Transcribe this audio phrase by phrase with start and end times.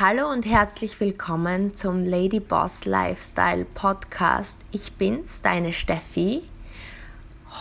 [0.00, 4.62] Hallo und herzlich willkommen zum Lady Boss Lifestyle Podcast.
[4.72, 6.42] Ich bin's, deine Steffi.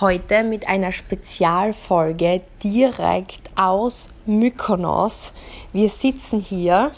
[0.01, 5.31] Heute mit einer Spezialfolge direkt aus Mykonos.
[5.73, 6.91] Wir sitzen hier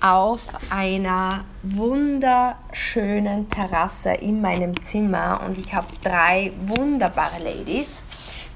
[0.00, 0.40] auf
[0.70, 8.04] einer wunderschönen Terrasse in meinem Zimmer und ich habe drei wunderbare Ladies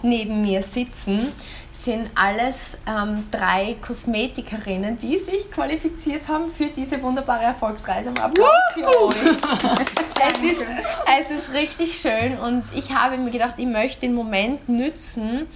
[0.03, 1.33] neben mir sitzen,
[1.73, 8.11] sind alles ähm, drei Kosmetikerinnen, die sich qualifiziert haben für diese wunderbare Erfolgsreise.
[8.11, 9.15] Applaus für euch.
[10.35, 10.75] es, ist,
[11.21, 15.47] es ist richtig schön und ich habe mir gedacht, ich möchte den Moment nützen,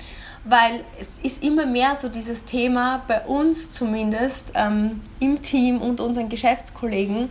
[0.44, 6.00] weil es ist immer mehr so dieses Thema, bei uns zumindest ähm, im Team und
[6.00, 7.30] unseren Geschäftskollegen,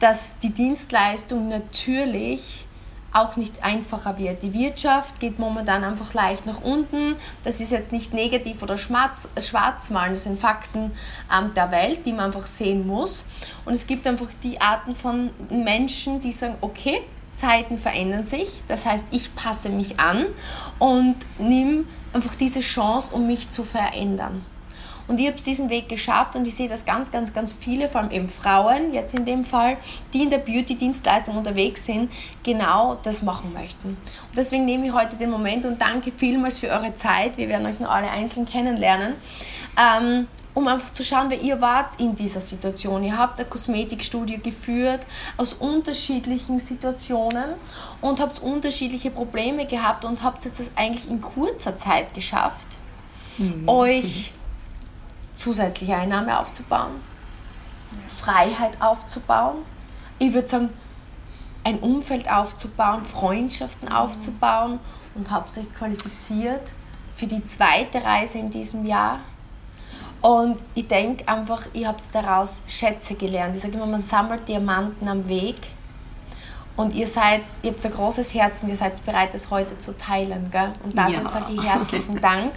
[0.00, 2.67] dass die Dienstleistung natürlich
[3.12, 4.42] auch nicht einfacher wird.
[4.42, 7.16] Die Wirtschaft geht momentan einfach leicht nach unten.
[7.44, 10.92] Das ist jetzt nicht negativ oder schwarz, schwarz malen, das sind Fakten
[11.34, 13.24] ähm, der Welt, die man einfach sehen muss.
[13.64, 17.02] Und es gibt einfach die Arten von Menschen, die sagen, okay,
[17.34, 20.26] Zeiten verändern sich, das heißt, ich passe mich an
[20.80, 24.44] und nimm einfach diese Chance, um mich zu verändern.
[25.08, 28.02] Und ich habe diesen Weg geschafft und ich sehe, dass ganz, ganz, ganz viele, vor
[28.02, 29.78] allem eben Frauen, jetzt in dem Fall,
[30.12, 33.88] die in der Beauty-Dienstleistung unterwegs sind, genau das machen möchten.
[33.88, 37.38] Und deswegen nehme ich heute den Moment und danke vielmals für eure Zeit.
[37.38, 39.14] Wir werden euch noch alle einzeln kennenlernen.
[39.78, 40.28] Ähm,
[40.58, 43.04] um einfach zu schauen, wer ihr wart in dieser Situation.
[43.04, 45.06] Ihr habt ein Kosmetikstudio geführt
[45.36, 47.54] aus unterschiedlichen Situationen
[48.00, 52.66] und habt unterschiedliche Probleme gehabt und habt jetzt das eigentlich in kurzer Zeit geschafft,
[53.38, 53.68] mhm.
[53.68, 54.32] euch
[55.38, 57.00] zusätzliche Einnahme aufzubauen,
[58.08, 59.58] Freiheit aufzubauen.
[60.18, 60.70] Ich würde sagen,
[61.64, 64.80] ein Umfeld aufzubauen, Freundschaften aufzubauen
[65.14, 66.62] und hauptsächlich qualifiziert
[67.14, 69.20] für die zweite Reise in diesem Jahr.
[70.20, 73.54] Und ich denke einfach, ihr habt daraus Schätze gelernt.
[73.54, 75.56] Ich sage immer, man sammelt Diamanten am Weg
[76.78, 79.96] und ihr seid, ihr habt ein großes Herz und ihr seid bereit, das heute zu
[79.96, 80.48] teilen.
[80.52, 80.72] Gell?
[80.84, 81.24] Und dafür ja.
[81.24, 82.52] sage ich herzlichen Dank.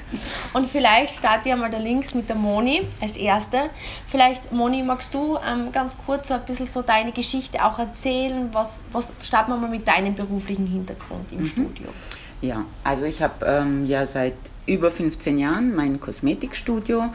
[0.54, 3.72] Und vielleicht starte ich einmal da links mit der Moni als Erste.
[4.06, 8.50] Vielleicht, Moni, magst du ähm, ganz kurz so ein bisschen so deine Geschichte auch erzählen?
[8.52, 11.46] Was, was starten wir mal mit deinem beruflichen Hintergrund im mhm.
[11.46, 11.88] Studio?
[12.42, 14.34] Ja, also ich habe ähm, ja seit
[14.66, 17.10] über 15 Jahren mein Kosmetikstudio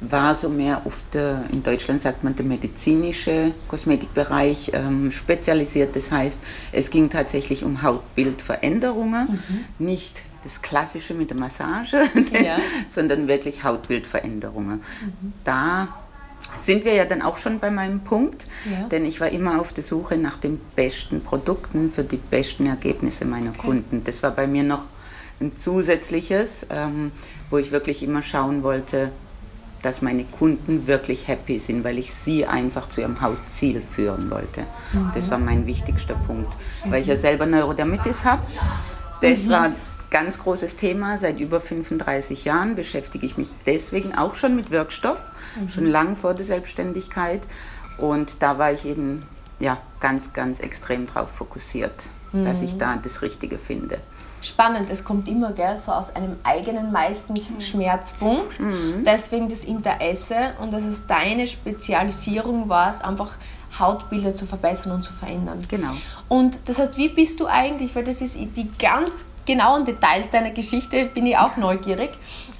[0.00, 5.94] war so mehr auf der, in Deutschland sagt man, der medizinische Kosmetikbereich ähm, spezialisiert.
[5.94, 6.40] Das heißt,
[6.72, 9.64] es ging tatsächlich um Hautbildveränderungen, mhm.
[9.84, 12.02] nicht das Klassische mit der Massage,
[12.44, 12.56] ja.
[12.88, 14.78] sondern wirklich Hautbildveränderungen.
[14.78, 15.32] Mhm.
[15.44, 16.01] Da
[16.56, 18.86] sind wir ja dann auch schon bei meinem Punkt, ja.
[18.88, 23.26] denn ich war immer auf der Suche nach den besten Produkten für die besten Ergebnisse
[23.26, 23.66] meiner okay.
[23.66, 24.04] Kunden.
[24.04, 24.82] Das war bei mir noch
[25.40, 27.12] ein zusätzliches, ähm,
[27.50, 29.10] wo ich wirklich immer schauen wollte,
[29.82, 34.62] dass meine Kunden wirklich happy sind, weil ich sie einfach zu ihrem Hautziel führen wollte.
[34.92, 35.10] Mhm.
[35.12, 38.42] Das war mein wichtigster Punkt, weil ich ja selber Neurodermitis habe.
[39.20, 39.50] Das mhm.
[39.50, 39.70] war
[40.12, 41.18] ganz großes Thema.
[41.18, 45.24] Seit über 35 Jahren beschäftige ich mich deswegen auch schon mit Wirkstoff,
[45.58, 45.68] mhm.
[45.68, 47.40] schon lang vor der Selbstständigkeit.
[47.98, 49.26] Und da war ich eben
[49.58, 52.78] ja, ganz, ganz extrem darauf fokussiert, dass ich mhm.
[52.78, 53.98] da das Richtige finde
[54.42, 54.90] spannend.
[54.90, 57.60] Es kommt immer gell, so aus einem eigenen meistens mhm.
[57.60, 58.60] Schmerzpunkt.
[58.60, 59.04] Mhm.
[59.06, 63.36] Deswegen das Interesse und dass es deine Spezialisierung war, es einfach
[63.78, 65.58] Hautbilder zu verbessern und zu verändern.
[65.68, 65.92] Genau.
[66.28, 70.50] Und das heißt, wie bist du eigentlich, weil das ist die ganz genauen Details deiner
[70.50, 72.10] Geschichte, bin ich auch neugierig.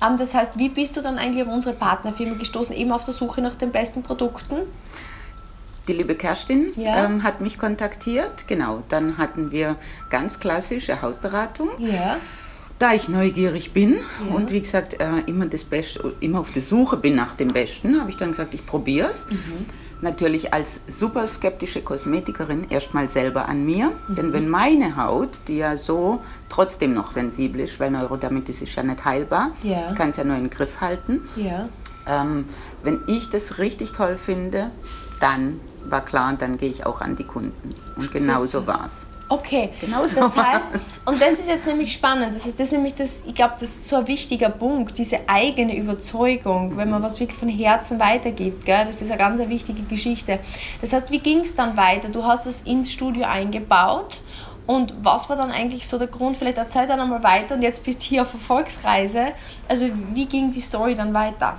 [0.04, 3.14] Ähm, das heißt, wie bist du dann eigentlich auf unsere Partnerfirma gestoßen, eben auf der
[3.14, 4.56] Suche nach den besten Produkten?
[5.88, 7.04] Die liebe Kerstin ja.
[7.04, 8.46] ähm, hat mich kontaktiert.
[8.46, 9.76] Genau, dann hatten wir
[10.10, 11.70] ganz klassische Hautberatung.
[11.78, 12.18] Ja.
[12.78, 14.34] Da ich neugierig bin ja.
[14.34, 18.00] und wie gesagt äh, immer, das Beste, immer auf der Suche bin nach dem Besten,
[18.00, 19.26] habe ich dann gesagt, ich probiere es.
[19.28, 19.66] Mhm.
[20.02, 23.92] Natürlich als super skeptische Kosmetikerin erstmal selber an mir.
[24.08, 24.14] Mhm.
[24.14, 28.82] Denn wenn meine Haut, die ja so trotzdem noch sensibel ist, weil Neurodermitis ist ja
[28.82, 29.86] nicht heilbar, ja.
[29.88, 31.22] ich kann es ja nur in den Griff halten.
[31.36, 31.68] Ja.
[32.06, 32.46] Ähm,
[32.82, 34.72] wenn ich das richtig toll finde,
[35.20, 37.70] dann war klar, dann gehe ich auch an die Kunden.
[37.94, 39.06] Und genau so war es.
[39.28, 40.68] Okay, genau so das heißt,
[41.06, 43.88] und das ist jetzt nämlich spannend, das ist, das nämlich das, ich glaube, das ist
[43.88, 48.84] so ein wichtiger Punkt, diese eigene Überzeugung, wenn man was wirklich von Herzen weitergibt, gell?
[48.84, 50.38] das ist eine ganz eine wichtige Geschichte.
[50.80, 52.08] Das heißt, wie ging es dann weiter?
[52.08, 54.22] Du hast es ins Studio eingebaut
[54.66, 56.36] und was war dann eigentlich so der Grund?
[56.36, 59.32] Vielleicht erzähl dann einmal weiter und jetzt bist du hier auf Erfolgsreise.
[59.68, 61.58] Also wie ging die Story dann weiter?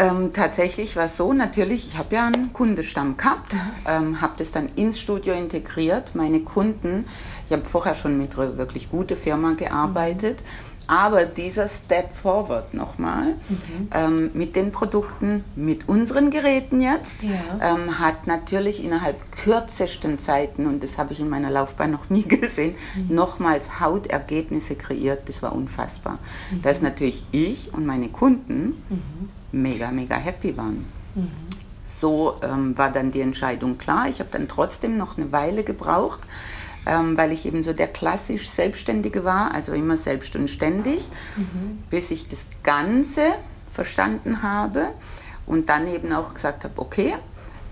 [0.00, 3.54] Ähm, tatsächlich war es so, natürlich, ich habe ja einen Kundestamm gehabt,
[3.86, 6.14] ähm, habe das dann ins Studio integriert.
[6.14, 7.04] Meine Kunden,
[7.44, 10.42] ich habe vorher schon mit einer wirklich guten Firma gearbeitet,
[10.86, 13.88] Aber dieser Step Forward nochmal mhm.
[13.94, 17.30] ähm, mit den Produkten, mit unseren Geräten jetzt, ja.
[17.62, 22.22] ähm, hat natürlich innerhalb kürzesten Zeiten, und das habe ich in meiner Laufbahn noch nie
[22.40, 23.14] gesehen, mhm.
[23.14, 25.28] nochmals Hautergebnisse kreiert.
[25.28, 26.18] Das war unfassbar.
[26.50, 26.62] Mhm.
[26.62, 29.28] Dass natürlich ich und meine Kunden mhm.
[29.52, 30.86] Mega, mega happy waren.
[31.14, 31.30] Mhm.
[31.84, 34.08] So ähm, war dann die Entscheidung klar.
[34.08, 36.20] Ich habe dann trotzdem noch eine Weile gebraucht
[36.86, 41.82] ähm, weil ich eben so der klassisch Selbstständige war, also immer selbst und ständig, mhm.
[41.90, 43.32] bis ich das Ganze
[43.70, 44.92] verstanden habe
[45.46, 47.14] und dann eben auch gesagt habe, okay,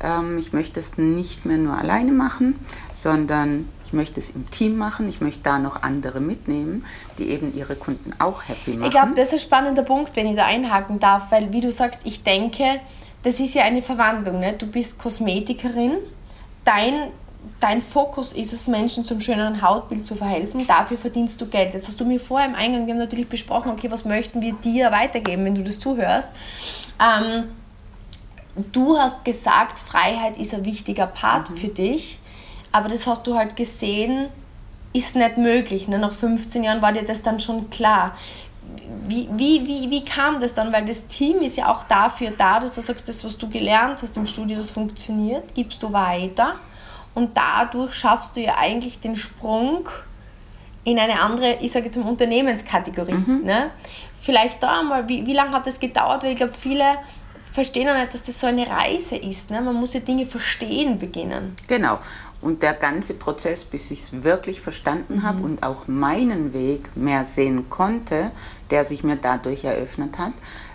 [0.00, 2.58] ähm, ich möchte es nicht mehr nur alleine machen,
[2.92, 6.84] sondern ich möchte es im Team machen, ich möchte da noch andere mitnehmen,
[7.16, 8.84] die eben ihre Kunden auch happy machen.
[8.84, 11.72] Ich glaube, das ist ein spannender Punkt, wenn ich da einhaken darf, weil wie du
[11.72, 12.64] sagst, ich denke,
[13.22, 14.40] das ist ja eine Verwandlung.
[14.40, 14.52] Ne?
[14.52, 15.96] Du bist Kosmetikerin,
[16.64, 17.12] dein
[17.60, 20.66] dein Fokus ist es, Menschen zum schöneren Hautbild zu verhelfen.
[20.66, 21.72] Dafür verdienst du Geld.
[21.72, 24.52] Jetzt hast du mir vorher im Eingang, wir haben natürlich besprochen, okay, was möchten wir
[24.52, 26.30] dir weitergeben, wenn du das zuhörst.
[27.00, 27.44] Ähm,
[28.70, 31.56] du hast gesagt, Freiheit ist ein wichtiger Part mhm.
[31.56, 32.20] für dich,
[32.72, 34.28] aber das hast du halt gesehen,
[34.92, 35.88] ist nicht möglich.
[35.88, 35.98] Ne?
[35.98, 38.16] Nach 15 Jahren war dir das dann schon klar.
[39.06, 40.72] Wie, wie, wie, wie kam das dann?
[40.72, 44.02] Weil das Team ist ja auch dafür da, dass du sagst, das, was du gelernt
[44.02, 46.56] hast im Studio, das funktioniert, gibst du weiter
[47.14, 49.88] und dadurch schaffst du ja eigentlich den Sprung
[50.84, 53.12] in eine andere, ich sage jetzt mal Unternehmenskategorie.
[53.12, 53.42] Mhm.
[53.44, 53.70] Ne?
[54.20, 56.22] Vielleicht da mal, wie, wie lange hat das gedauert?
[56.22, 56.84] Weil ich glaube, viele
[57.52, 59.50] verstehen auch nicht, dass das so eine Reise ist.
[59.50, 59.60] Ne?
[59.60, 61.56] Man muss ja Dinge verstehen beginnen.
[61.66, 61.98] Genau.
[62.40, 65.22] Und der ganze Prozess, bis ich es wirklich verstanden mhm.
[65.24, 68.30] habe und auch meinen Weg mehr sehen konnte,
[68.70, 70.32] der sich mir dadurch eröffnet hat,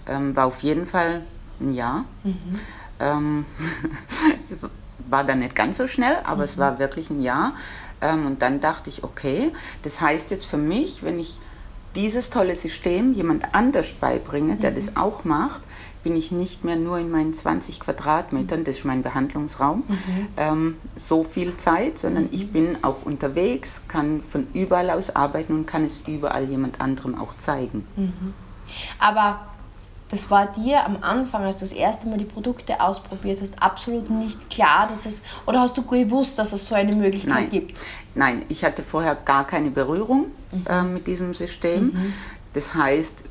[0.08, 1.22] ähm, war auf jeden Fall
[1.62, 2.06] ein Jahr.
[2.24, 2.60] Mhm.
[3.00, 3.46] Ähm,
[5.10, 6.44] war dann nicht ganz so schnell, aber mhm.
[6.44, 7.54] es war wirklich ein Jahr.
[8.02, 11.40] Ähm, und dann dachte ich, okay, das heißt jetzt für mich, wenn ich
[11.96, 14.76] dieses tolle System jemand anders beibringe, der mhm.
[14.76, 15.62] das auch macht,
[16.04, 20.28] bin ich nicht mehr nur in meinen 20 Quadratmetern, das ist mein Behandlungsraum, mhm.
[20.38, 22.52] ähm, so viel Zeit, sondern ich mhm.
[22.52, 27.34] bin auch unterwegs, kann von überall aus arbeiten und kann es überall jemand anderem auch
[27.36, 27.88] zeigen.
[27.96, 28.34] Mhm.
[29.00, 29.48] Aber
[30.10, 34.12] das war dir am Anfang, als du das erste Mal die Produkte ausprobiert hast, absolut
[34.12, 37.50] nicht klar, dass es, oder hast du gewusst, dass es so eine Möglichkeit Nein.
[37.50, 37.80] gibt?
[38.14, 40.66] Nein, ich hatte vorher gar keine Berührung mhm.
[40.70, 41.86] äh, mit diesem System.
[41.86, 42.14] Mhm.
[42.54, 43.24] Das heißt,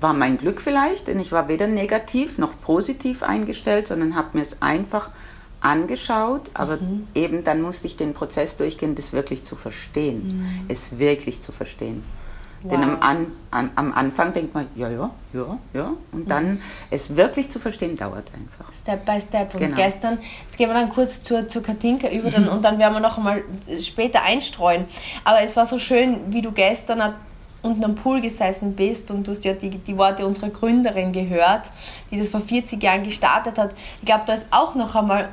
[0.00, 4.42] war mein Glück vielleicht, denn ich war weder negativ noch positiv eingestellt, sondern habe mir
[4.42, 5.10] es einfach
[5.60, 7.06] angeschaut, aber mhm.
[7.14, 10.64] eben dann musste ich den Prozess durchgehen, das wirklich zu verstehen, mhm.
[10.68, 12.02] es wirklich zu verstehen.
[12.62, 12.72] Wow.
[12.72, 15.92] Denn am, An, am, am, Anfang denkt man, ja, ja, ja, ja.
[16.12, 16.60] Und dann mhm.
[16.90, 18.72] es wirklich zu verstehen, dauert einfach.
[18.74, 19.54] Step by Step.
[19.54, 19.76] Und genau.
[19.76, 22.48] gestern, jetzt gehen wir dann kurz zur, zur Katinka über dann, mhm.
[22.48, 23.44] und dann werden wir noch einmal
[23.78, 24.86] später einstreuen.
[25.24, 27.14] Aber es war so schön, wie du gestern
[27.64, 31.70] unten am Pool gesessen bist und du hast ja die, die Worte unserer Gründerin gehört,
[32.10, 33.74] die das vor 40 Jahren gestartet hat.
[34.00, 35.30] Ich glaube, da ist auch noch einmal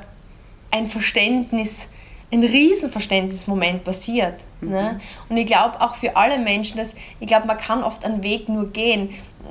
[0.70, 1.88] ein Verständnis
[2.32, 4.44] ein Riesenverständnismoment passiert.
[4.60, 4.70] Mhm.
[4.70, 5.00] Ne?
[5.28, 8.48] Und ich glaube auch für alle Menschen, dass ich glaube, man kann oft einen Weg
[8.48, 9.10] nur gehen.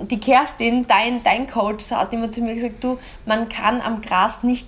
[0.09, 4.41] Die Kerstin, dein, dein Coach, hat immer zu mir gesagt, du, man kann am Gras
[4.41, 4.67] nicht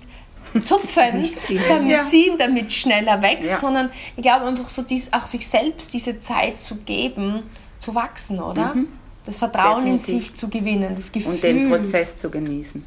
[0.62, 1.60] zupfen, nicht ziehen.
[1.68, 2.04] damit ja.
[2.04, 3.58] ziehen, damit schneller wächst, ja.
[3.58, 7.42] sondern ich glaube einfach so, dies, auch sich selbst diese Zeit zu geben,
[7.84, 8.74] zu wachsen, oder?
[8.74, 8.88] Mhm.
[9.24, 10.08] Das Vertrauen Definitiv.
[10.08, 11.34] in sich zu gewinnen, das Gefühl.
[11.34, 12.84] Und den Prozess zu genießen.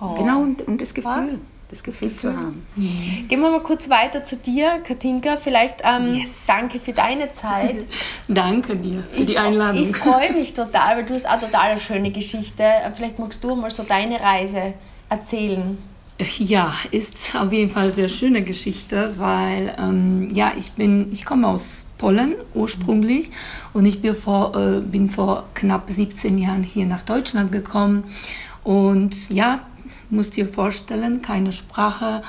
[0.00, 0.14] Oh.
[0.14, 1.38] Genau, und, und das Gefühl
[1.72, 2.32] das Gefühl, das Gefühl.
[2.32, 2.66] zu haben.
[2.76, 3.28] Mhm.
[3.28, 5.38] Gehen wir mal kurz weiter zu dir, Katinka.
[5.38, 6.44] Vielleicht ähm, yes.
[6.46, 7.86] danke für deine Zeit.
[8.28, 9.82] danke dir für ich, die Einladung.
[9.88, 12.64] Ich freue mich total, weil du hast auch total eine schöne Geschichte.
[12.94, 14.74] Vielleicht magst du mal so deine Reise
[15.08, 15.78] erzählen.
[16.38, 21.24] Ja, ist auf jeden Fall eine sehr schöne Geschichte, weil ähm, ja, ich bin, ich
[21.24, 23.30] komme aus Polen ursprünglich
[23.72, 28.02] und ich bin vor, äh, bin vor knapp 17 Jahren hier nach Deutschland gekommen
[28.64, 29.60] und ja,
[30.10, 32.22] musst dir vorstellen, keine Sprache,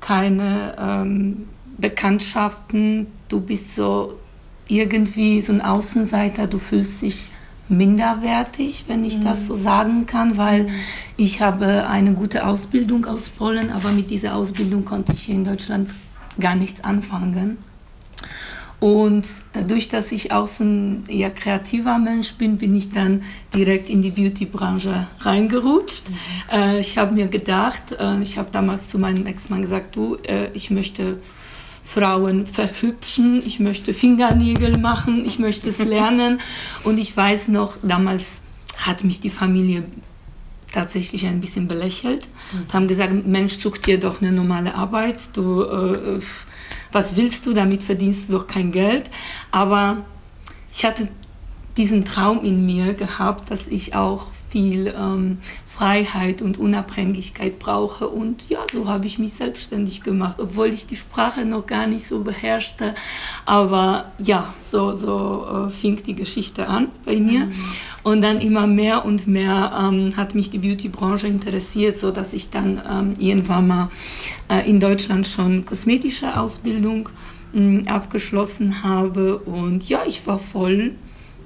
[0.00, 3.06] keine ähm, Bekanntschaften.
[3.28, 4.18] Du bist so
[4.66, 7.30] irgendwie so ein Außenseiter, du fühlst dich
[7.68, 9.24] minderwertig, wenn ich mhm.
[9.26, 10.70] das so sagen kann, weil mhm.
[11.16, 15.44] ich habe eine gute Ausbildung aus Polen, aber mit dieser Ausbildung konnte ich hier in
[15.44, 15.90] Deutschland
[16.40, 17.58] gar nichts anfangen.
[18.80, 23.22] Und dadurch, dass ich auch so ein eher kreativer Mensch bin, bin ich dann
[23.54, 26.08] direkt in die Beauty-Branche reingerutscht.
[26.08, 26.16] Mhm.
[26.58, 30.48] Äh, ich habe mir gedacht, äh, ich habe damals zu meinem Ex-Mann gesagt, du, äh,
[30.54, 31.18] ich möchte
[31.84, 36.40] Frauen verhübschen, ich möchte Fingernägel machen, ich möchte es lernen.
[36.82, 38.42] Und ich weiß noch, damals
[38.78, 39.84] hat mich die Familie
[40.72, 42.62] tatsächlich ein bisschen belächelt mhm.
[42.62, 46.20] und haben gesagt, Mensch, such dir doch eine normale Arbeit, du äh,
[46.92, 49.10] was willst du, damit verdienst du doch kein Geld.
[49.50, 50.04] Aber
[50.72, 51.08] ich hatte
[51.76, 58.08] diesen Traum in mir gehabt, dass ich auch viel ähm, Freiheit und Unabhängigkeit brauche.
[58.08, 62.06] Und ja, so habe ich mich selbstständig gemacht, obwohl ich die Sprache noch gar nicht
[62.06, 62.94] so beherrschte.
[63.46, 67.46] Aber ja, so, so äh, fing die Geschichte an bei mir.
[67.46, 67.52] Mhm.
[68.02, 72.50] Und dann immer mehr und mehr ähm, hat mich die Beauty-Branche interessiert, so dass ich
[72.50, 73.88] dann ähm, irgendwann mal
[74.50, 77.08] äh, in Deutschland schon kosmetische Ausbildung
[77.54, 79.38] äh, abgeschlossen habe.
[79.38, 80.92] Und ja, ich war voll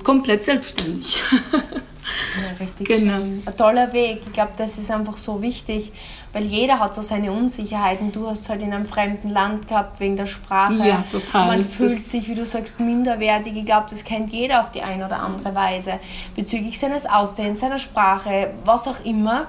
[0.03, 1.23] komplett selbstständig.
[2.41, 3.19] Ja, richtig genau.
[3.19, 3.43] schön.
[3.47, 4.23] Ein toller Weg.
[4.27, 5.93] Ich glaube, das ist einfach so wichtig,
[6.35, 8.11] weil jeder hat so seine Unsicherheiten.
[8.11, 10.87] Du hast halt in einem fremden Land gehabt wegen der Sprache.
[10.87, 11.47] Ja, total.
[11.47, 13.57] Man das fühlt sich, wie du sagst, minderwertig.
[13.57, 16.01] Ich glaube, das kennt jeder auf die eine oder andere Weise.
[16.35, 19.47] Bezüglich seines Aussehens, seiner Sprache, was auch immer.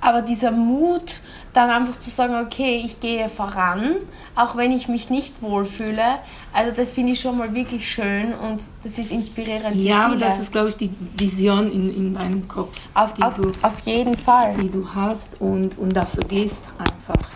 [0.00, 1.20] Aber dieser Mut,
[1.52, 3.96] dann einfach zu sagen, okay, ich gehe voran,
[4.36, 6.18] auch wenn ich mich nicht wohlfühle,
[6.52, 9.74] also das finde ich schon mal wirklich schön und das ist inspirierend.
[9.76, 12.78] Ja, aber das ist, glaube ich, die Vision in, in deinem Kopf.
[12.94, 14.56] Auf, auf, du, auf jeden Fall.
[14.56, 17.28] Die du hast und, und dafür gehst einfach.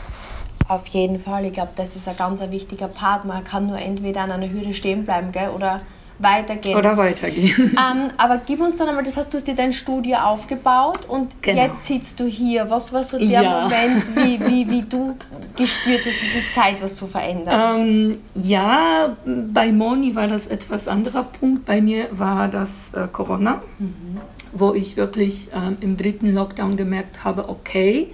[0.68, 1.44] Auf jeden Fall.
[1.46, 3.24] Ich glaube, das ist ein ganz ein wichtiger Part.
[3.24, 5.78] Man kann nur entweder an einer Hürde stehen bleiben gell, oder
[6.22, 6.76] weitergehen.
[6.76, 7.76] Oder weitergehen.
[7.82, 11.42] Ähm, aber gib uns dann einmal, das heißt, du hast dir dein Studio aufgebaut und
[11.42, 11.62] genau.
[11.62, 12.70] jetzt sitzt du hier.
[12.70, 13.62] Was war so der ja.
[13.62, 15.16] Moment, wie, wie, wie du
[15.56, 17.80] gespürt hast, es ist Zeit, was zu verändern?
[17.80, 21.64] Ähm, ja, bei Moni war das etwas anderer Punkt.
[21.64, 24.20] Bei mir war das äh, Corona, mhm.
[24.52, 28.12] wo ich wirklich ähm, im dritten Lockdown gemerkt habe, okay,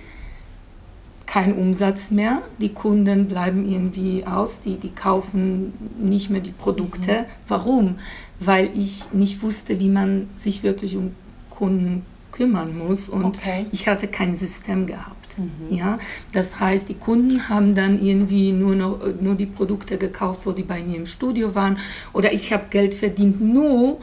[1.28, 2.42] kein Umsatz mehr.
[2.58, 7.12] Die Kunden bleiben irgendwie aus, die, die kaufen nicht mehr die Produkte.
[7.12, 7.24] Mhm.
[7.46, 7.98] Warum?
[8.40, 11.14] Weil ich nicht wusste, wie man sich wirklich um
[11.50, 13.66] Kunden kümmern muss und okay.
[13.72, 15.38] ich hatte kein System gehabt.
[15.38, 15.76] Mhm.
[15.76, 15.98] Ja,
[16.32, 20.62] das heißt, die Kunden haben dann irgendwie nur noch nur die Produkte gekauft, wo die
[20.62, 21.78] bei mir im Studio waren
[22.12, 23.98] oder ich habe Geld verdient nur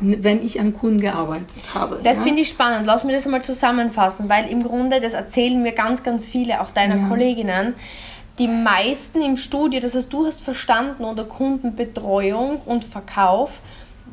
[0.00, 2.00] wenn ich an Kunden gearbeitet habe.
[2.02, 2.24] Das ja?
[2.24, 2.86] finde ich spannend.
[2.86, 6.70] Lass mir das mal zusammenfassen, weil im Grunde, das erzählen mir ganz, ganz viele, auch
[6.70, 7.08] deiner ja.
[7.08, 7.74] Kolleginnen,
[8.38, 13.60] die meisten im Studio, das heißt, du hast verstanden unter Kundenbetreuung und Verkauf,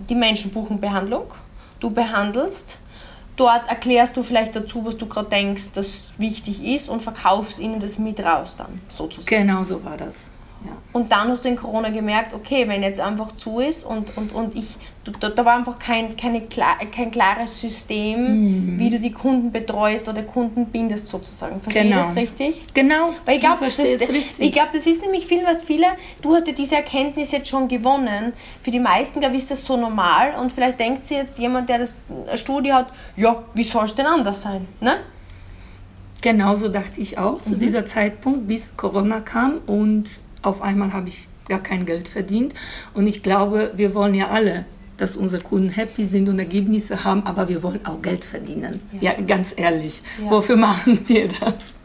[0.10, 1.34] die Menschen buchen Behandlung,
[1.80, 2.80] du behandelst,
[3.38, 7.80] dort erklärst du vielleicht dazu, was du gerade denkst, das wichtig ist und verkaufst ihnen
[7.80, 9.48] das mit raus dann, sozusagen.
[9.48, 10.30] Genau so war das.
[10.68, 10.78] Ja.
[10.94, 14.34] Und dann hast du in Corona gemerkt, okay, wenn jetzt einfach zu ist und, und,
[14.34, 14.76] und ich,
[15.20, 18.80] da, da war einfach kein, keine, kein klares System, mhm.
[18.80, 21.62] wie du die Kunden betreust oder Kunden bindest sozusagen.
[21.62, 21.98] Verstehe genau.
[21.98, 22.66] das richtig?
[22.74, 23.14] Genau.
[23.26, 25.88] Weil ich glaube, das, ist, ich glaub, das ist nämlich viel, was viele,
[26.22, 28.34] du hast ja diese Erkenntnis jetzt schon gewonnen.
[28.62, 31.70] Für die meisten, glaube ich, ist das so normal und vielleicht denkt sich jetzt jemand,
[31.70, 31.96] der das
[32.36, 34.68] Studie hat, ja, wie soll es denn anders sein?
[34.82, 34.98] Ne?
[36.22, 37.60] Genauso dachte ich auch zu mhm.
[37.60, 40.06] dieser Zeitpunkt, bis Corona kam und
[40.42, 42.54] auf einmal habe ich gar kein Geld verdient.
[42.94, 44.66] Und ich glaube, wir wollen ja alle,
[44.98, 48.80] dass unsere Kunden happy sind und Ergebnisse haben, aber wir wollen auch Geld verdienen.
[49.00, 50.02] Ja, ja ganz ehrlich.
[50.24, 50.32] Ja.
[50.32, 51.76] Wofür machen wir das?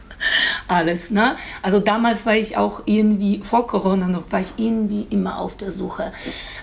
[0.67, 1.35] Alles, ne?
[1.61, 5.69] Also damals war ich auch irgendwie, vor Corona noch, war ich irgendwie immer auf der
[5.69, 6.13] Suche.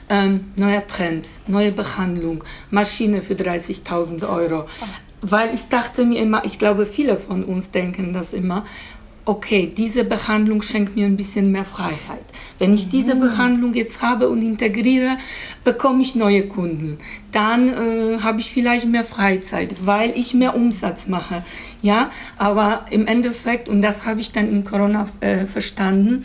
[0.08, 4.64] Ähm, neuer Trend, neue Behandlung, Maschine für 30.000 Euro.
[5.20, 8.64] Weil ich dachte mir immer, ich glaube, viele von uns denken das immer,
[9.24, 12.24] okay, diese Behandlung schenkt mir ein bisschen mehr Freiheit.
[12.58, 13.20] Wenn ich diese mhm.
[13.20, 15.18] Behandlung jetzt habe und integriere,
[15.64, 16.98] bekomme ich neue Kunden.
[17.32, 21.44] Dann äh, habe ich vielleicht mehr Freizeit, weil ich mehr Umsatz mache.
[21.82, 26.24] Ja, aber im Endeffekt, und das habe ich dann in Corona äh, verstanden,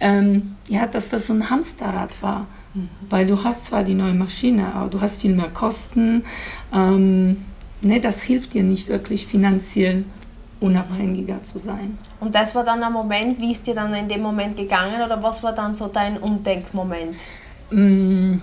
[0.00, 2.46] ähm, ja, dass das so ein Hamsterrad war.
[2.74, 2.88] Mhm.
[3.10, 6.24] Weil du hast zwar die neue Maschine, aber du hast viel mehr Kosten.
[6.72, 7.44] Ähm,
[7.80, 10.04] ne, das hilft dir nicht wirklich finanziell
[10.60, 11.98] unabhängiger zu sein.
[12.20, 15.22] Und das war dann ein Moment, wie ist dir dann in dem Moment gegangen oder
[15.22, 17.16] was war dann so dein Umdenkmoment?
[17.70, 18.36] Mm,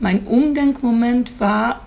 [0.00, 1.82] mein Umdenkmoment war,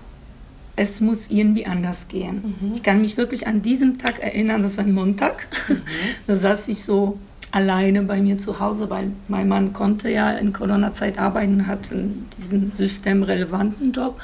[0.77, 2.55] es muss irgendwie anders gehen.
[2.61, 2.71] Mhm.
[2.73, 5.47] Ich kann mich wirklich an diesem Tag erinnern, das war ein Montag.
[5.67, 5.81] Mhm.
[6.27, 7.17] Da saß ich so
[7.51, 11.79] alleine bei mir zu Hause, weil mein Mann konnte ja in Corona-Zeit arbeiten, hat
[12.37, 14.19] diesen systemrelevanten Job.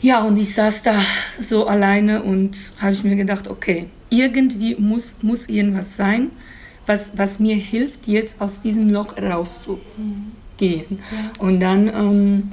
[0.00, 0.94] Ja, und ich saß da
[1.40, 6.30] so alleine und habe ich mir gedacht, okay, irgendwie muss, muss irgendwas sein,
[6.86, 9.80] was, was mir hilft, jetzt aus diesem Loch rauszugehen.
[10.60, 10.98] Ja.
[11.38, 12.52] Und dann, ähm,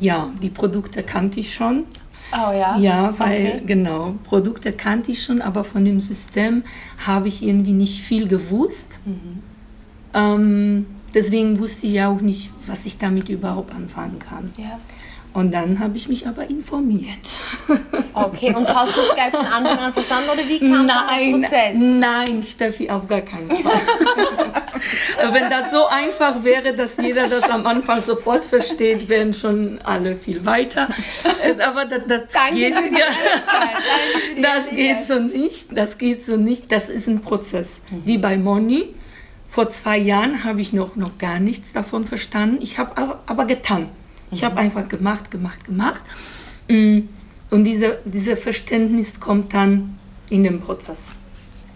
[0.00, 1.84] ja, die Produkte kannte ich schon.
[2.32, 2.78] Oh ja?
[2.78, 3.62] Ja, weil, okay.
[3.66, 6.64] genau, Produkte kannte ich schon, aber von dem System
[7.06, 8.98] habe ich irgendwie nicht viel gewusst.
[9.04, 9.42] Mhm.
[10.14, 14.50] Ähm, deswegen wusste ich ja auch nicht, was ich damit überhaupt anfangen kann.
[14.56, 14.78] Ja.
[15.34, 17.28] Und dann habe ich mich aber informiert.
[18.16, 21.48] Okay, und hast du es gleich von Anfang an verstanden oder wie kam nein, der
[21.48, 21.76] Prozess?
[21.76, 23.72] Nein, Steffi, auf gar keinen Fall.
[25.32, 30.14] Wenn das so einfach wäre, dass jeder das am Anfang sofort versteht, wären schon alle
[30.14, 30.86] viel weiter.
[31.42, 33.06] Äh, aber das, das Danke geht, ja,
[34.42, 35.76] das geht so nicht.
[35.76, 36.70] Das geht so nicht.
[36.70, 37.80] Das ist ein Prozess.
[38.04, 38.94] Wie bei Moni.
[39.50, 42.58] Vor zwei Jahren habe ich noch, noch gar nichts davon verstanden.
[42.60, 43.88] Ich habe aber, aber getan.
[44.34, 46.02] Ich habe einfach gemacht, gemacht, gemacht.
[46.68, 47.00] Mm,
[47.50, 49.98] Und diese, dieses Verständnis kommt dann
[50.28, 51.12] in den Prozess.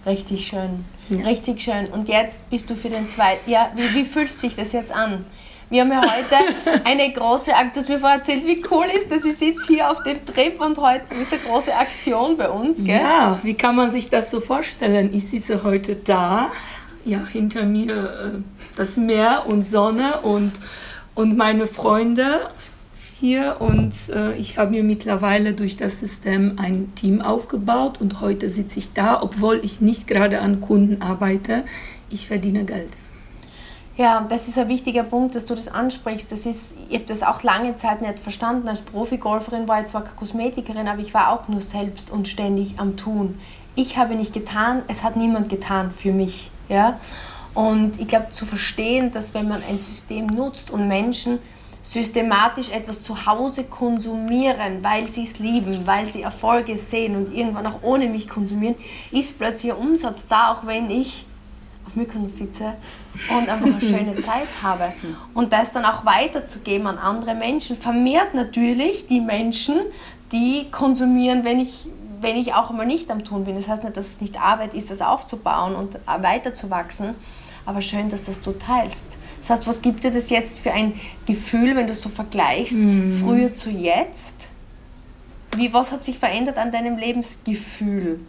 [0.04, 0.84] Richtig schön.
[1.24, 1.86] Richtig schön.
[1.86, 3.48] Und jetzt bist du für den zweiten.
[3.50, 5.24] Ja, wie, wie fühlt sich das jetzt an?
[5.70, 9.12] Wir haben ja heute eine große Aktion, du hast mir vorher erzählt, wie cool ist
[9.12, 9.24] das.
[9.24, 13.00] Ich sitze hier auf dem Trip und heute ist eine große Aktion bei uns, gell?
[13.00, 15.10] Ja, wie kann man sich das so vorstellen?
[15.12, 16.50] Ich sitze heute da,
[17.04, 18.42] ja, hinter mir äh,
[18.76, 20.52] das Meer und Sonne und,
[21.18, 22.48] und meine Freunde
[23.18, 28.48] hier und äh, ich habe mir mittlerweile durch das System ein Team aufgebaut und heute
[28.48, 31.64] sitze ich da, obwohl ich nicht gerade an Kunden arbeite.
[32.08, 32.90] Ich verdiene Geld.
[33.96, 36.30] Ja, das ist ein wichtiger Punkt, dass du das ansprichst.
[36.30, 38.68] Das ist, ich habe das auch lange Zeit nicht verstanden.
[38.68, 42.96] Als Profi-Golferin war ich zwar Kosmetikerin, aber ich war auch nur selbst und ständig am
[42.96, 43.40] Tun.
[43.74, 46.52] Ich habe nicht getan, es hat niemand getan für mich.
[46.68, 47.00] Ja?
[47.58, 51.40] Und ich glaube, zu verstehen, dass wenn man ein System nutzt und Menschen
[51.82, 57.66] systematisch etwas zu Hause konsumieren, weil sie es lieben, weil sie Erfolge sehen und irgendwann
[57.66, 58.76] auch ohne mich konsumieren,
[59.10, 61.26] ist plötzlich ein Umsatz da, auch wenn ich
[61.84, 62.74] auf Mykonos sitze
[63.28, 64.92] und einfach eine schöne Zeit habe.
[65.34, 69.80] Und das dann auch weiterzugeben an andere Menschen, vermehrt natürlich die Menschen,
[70.30, 71.88] die konsumieren, wenn ich,
[72.20, 73.56] wenn ich auch einmal nicht am Tun bin.
[73.56, 77.16] Das heißt nicht, dass es nicht Arbeit ist, das aufzubauen und weiterzuwachsen,
[77.68, 79.18] aber schön, dass das du teilst.
[79.40, 80.94] Das heißt, was gibt dir das jetzt für ein
[81.26, 82.78] Gefühl, wenn du so vergleichst,
[83.20, 84.48] früher zu jetzt?
[85.54, 88.20] Wie, was hat sich verändert an deinem Lebensgefühl?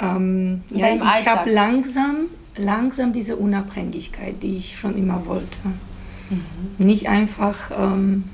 [0.00, 2.26] Ähm, ja, deinem ich habe langsam,
[2.56, 5.58] langsam diese Unabhängigkeit, die ich schon immer wollte.
[6.78, 8.24] Nicht einfach ähm,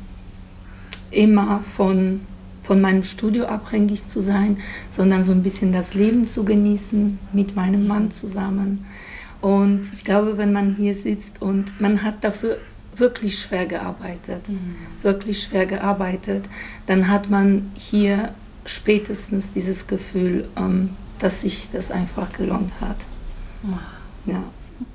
[1.10, 2.22] immer von,
[2.62, 4.58] von meinem Studio abhängig zu sein,
[4.90, 8.86] sondern so ein bisschen das Leben zu genießen mit meinem Mann zusammen.
[9.46, 12.58] Und ich glaube, wenn man hier sitzt und man hat dafür
[12.96, 14.42] wirklich schwer gearbeitet,
[15.02, 16.46] wirklich schwer gearbeitet,
[16.86, 22.96] dann hat man hier spätestens dieses Gefühl, ähm, dass sich das einfach gelohnt hat.
[24.24, 24.42] Ja.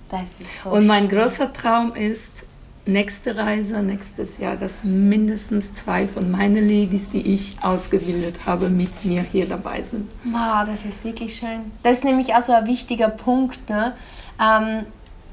[0.09, 2.45] Das ist so Und mein großer Traum ist,
[2.91, 9.05] nächste Reise, nächstes Jahr, dass mindestens zwei von meinen Ladies, die ich ausgebildet habe, mit
[9.05, 10.09] mir hier dabei sind.
[10.25, 11.71] Wow, das ist wirklich schön.
[11.83, 13.69] Das ist nämlich auch so ein wichtiger Punkt.
[13.69, 13.93] Ne?
[14.39, 14.85] Ähm,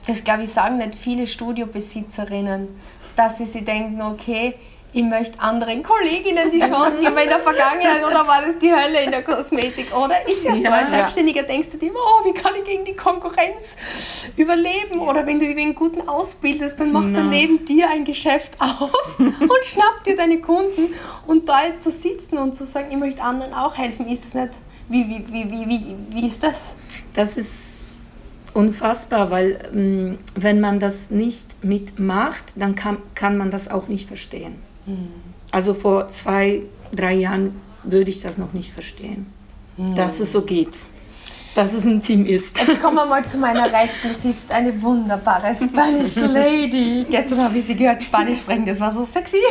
[0.06, 2.68] das glaube ich sagen nicht viele Studiobesitzerinnen,
[3.16, 4.54] dass sie sich denken, okay,
[4.92, 9.02] ich möchte anderen Kolleginnen die Chance geben in der Vergangenheit oder war das die Hölle
[9.04, 10.26] in der Kosmetik, oder?
[10.26, 10.62] Ist ja so.
[10.62, 10.90] Ja, Als.
[10.90, 13.76] Selbstständiger denkst du dir immer, oh, wie kann ich gegen die Konkurrenz
[14.36, 15.00] überleben?
[15.00, 19.64] Oder wenn du einen guten ausbildest, dann macht er neben dir ein Geschäft auf und
[19.64, 20.94] schnappt dir deine Kunden.
[21.26, 24.34] Und da jetzt zu sitzen und zu sagen, ich möchte anderen auch helfen, ist das
[24.34, 24.54] nicht,
[24.88, 26.74] wie, wie, wie, wie, wie, wie ist das?
[27.12, 27.92] Das ist
[28.54, 34.08] unfassbar, weil ähm, wenn man das nicht mitmacht, dann kann, kann man das auch nicht
[34.08, 34.67] verstehen.
[35.50, 39.26] Also vor zwei, drei Jahren würde ich das noch nicht verstehen,
[39.96, 40.76] dass es so geht,
[41.54, 42.58] dass es ein Team ist.
[42.58, 44.08] Jetzt kommen wir mal zu meiner Rechten.
[44.08, 47.06] Da sitzt eine wunderbare Spanish Lady.
[47.10, 49.38] Gestern habe ich sie gehört Spanisch sprechen, das war so sexy.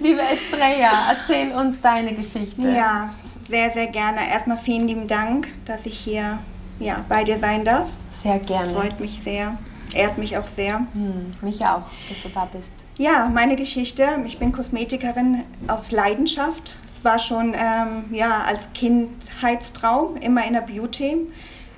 [0.00, 2.62] Liebe Estrella, erzähl uns deine Geschichte.
[2.62, 3.12] Ja,
[3.48, 4.18] sehr, sehr gerne.
[4.32, 6.38] Erstmal vielen lieben Dank, dass ich hier
[6.80, 7.88] ja, bei dir sein darf.
[8.10, 8.72] Sehr Das gerne.
[8.72, 9.56] freut mich sehr,
[9.94, 10.86] ehrt mich auch sehr.
[10.92, 12.72] Hm, mich auch, dass du da bist.
[12.98, 14.04] Ja, meine Geschichte.
[14.26, 16.76] Ich bin Kosmetikerin aus Leidenschaft.
[16.92, 21.26] Es war schon ähm, ja, als Kindheitstraum, immer in der Beauty.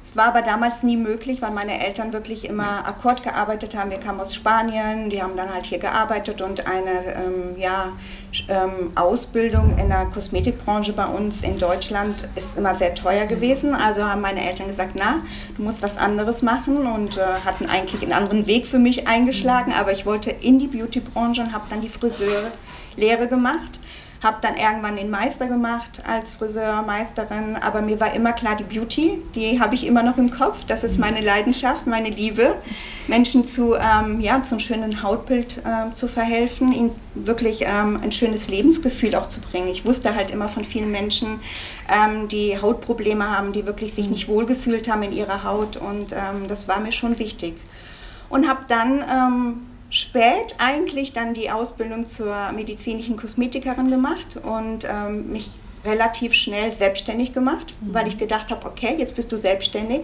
[0.04, 3.90] Es war aber damals nie möglich, weil meine Eltern wirklich immer Akkord gearbeitet haben.
[3.90, 7.92] Wir kamen aus Spanien, die haben dann halt hier gearbeitet und eine ähm, ja,
[8.94, 13.74] Ausbildung in der Kosmetikbranche bei uns in Deutschland ist immer sehr teuer gewesen.
[13.74, 15.22] Also haben meine Eltern gesagt, na,
[15.56, 19.72] du musst was anderes machen und äh, hatten eigentlich einen anderen Weg für mich eingeschlagen.
[19.72, 23.80] Aber ich wollte in die Beautybranche und habe dann die Friseurlehre gemacht.
[24.22, 29.22] Habe dann irgendwann den Meister gemacht als Friseurmeisterin, aber mir war immer klar, die Beauty,
[29.34, 30.64] die habe ich immer noch im Kopf.
[30.66, 32.56] Das ist meine Leidenschaft, meine Liebe,
[33.08, 38.48] Menschen zu, ähm, ja, zum schönen Hautbild ähm, zu verhelfen, ihnen wirklich ähm, ein schönes
[38.48, 39.68] Lebensgefühl auch zu bringen.
[39.68, 41.40] Ich wusste halt immer von vielen Menschen,
[41.88, 46.48] ähm, die Hautprobleme haben, die wirklich sich nicht wohlgefühlt haben in ihrer Haut und ähm,
[46.48, 47.54] das war mir schon wichtig.
[48.28, 55.32] Und habe dann ähm, spät eigentlich dann die Ausbildung zur medizinischen Kosmetikerin gemacht und ähm,
[55.32, 55.50] mich
[55.86, 57.94] relativ schnell selbstständig gemacht, mhm.
[57.94, 60.02] weil ich gedacht habe, okay, jetzt bist du selbstständig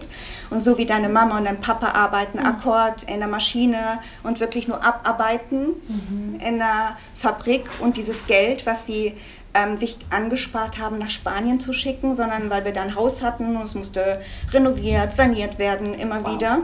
[0.49, 2.45] und so wie deine Mama und dein Papa arbeiten, mhm.
[2.45, 6.39] Akkord in der Maschine und wirklich nur abarbeiten mhm.
[6.39, 9.13] in der Fabrik und dieses Geld, was sie
[9.53, 13.55] ähm, sich angespart haben, nach Spanien zu schicken, sondern weil wir da ein Haus hatten
[13.55, 16.33] und es musste renoviert, saniert werden, immer wow.
[16.33, 16.61] wieder.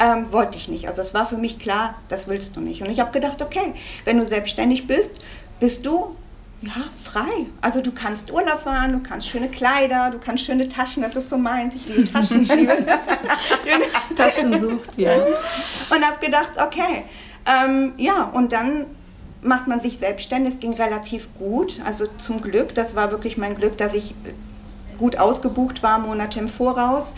[0.00, 0.88] Ähm, wollte ich nicht.
[0.88, 2.82] Also es war für mich klar, das willst du nicht.
[2.82, 5.12] Und ich habe gedacht, okay, wenn du selbstständig bist,
[5.60, 6.16] bist du
[6.62, 7.46] ja, frei.
[7.60, 11.30] Also du kannst Urlaub fahren, du kannst schöne Kleider, du kannst schöne Taschen, das ist
[11.30, 12.76] so meins, ich liebe Taschen, ich liebe
[14.16, 15.14] Taschen sucht, ja.
[15.14, 17.04] Und habe gedacht, okay,
[17.46, 18.86] ähm, ja, und dann
[19.42, 23.56] macht man sich selbstständig, es ging relativ gut, also zum Glück, das war wirklich mein
[23.56, 24.14] Glück, dass ich
[24.98, 27.14] gut ausgebucht war, Monate im Voraus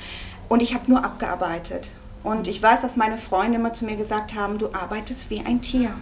[0.48, 1.90] und ich habe nur abgearbeitet.
[2.22, 5.60] Und ich weiß, dass meine Freunde immer zu mir gesagt haben, du arbeitest wie ein
[5.60, 5.92] Tier.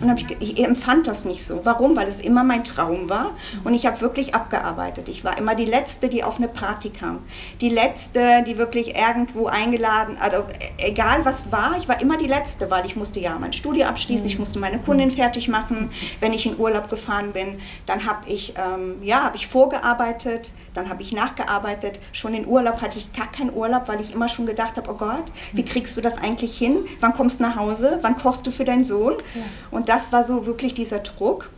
[0.00, 1.60] Und ich, ich empfand das nicht so.
[1.64, 1.96] Warum?
[1.96, 3.32] Weil es immer mein Traum war
[3.64, 5.08] und ich habe wirklich abgearbeitet.
[5.08, 7.20] Ich war immer die Letzte, die auf eine Party kam.
[7.60, 10.44] Die Letzte, die wirklich irgendwo eingeladen, also
[10.78, 14.26] egal was war, ich war immer die Letzte, weil ich musste ja mein Studio abschließen,
[14.26, 15.90] ich musste meine Kundin fertig machen.
[16.20, 20.88] Wenn ich in Urlaub gefahren bin, dann habe ich, ähm, ja, habe ich vorgearbeitet, dann
[20.88, 21.98] habe ich nachgearbeitet.
[22.12, 24.94] Schon in Urlaub hatte ich gar keinen Urlaub, weil ich immer schon gedacht habe, oh
[24.94, 26.78] Gott, wie kriegst du das eigentlich hin?
[27.00, 27.98] Wann kommst du nach Hause?
[28.02, 29.14] Wann kochst du für deinen Sohn?
[29.34, 29.42] Ja.
[29.74, 31.50] Und das war so wirklich dieser Druck.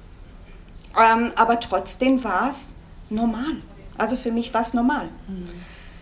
[0.98, 2.72] Ähm, aber trotzdem war es
[3.10, 3.58] normal.
[3.98, 5.10] Also für mich war es normal.
[5.28, 5.48] Mhm.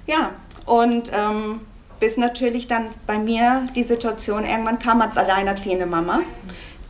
[0.07, 0.33] Ja,
[0.65, 1.61] und ähm,
[1.99, 6.21] bis natürlich dann bei mir die Situation irgendwann kam als alleinerziehende Mama.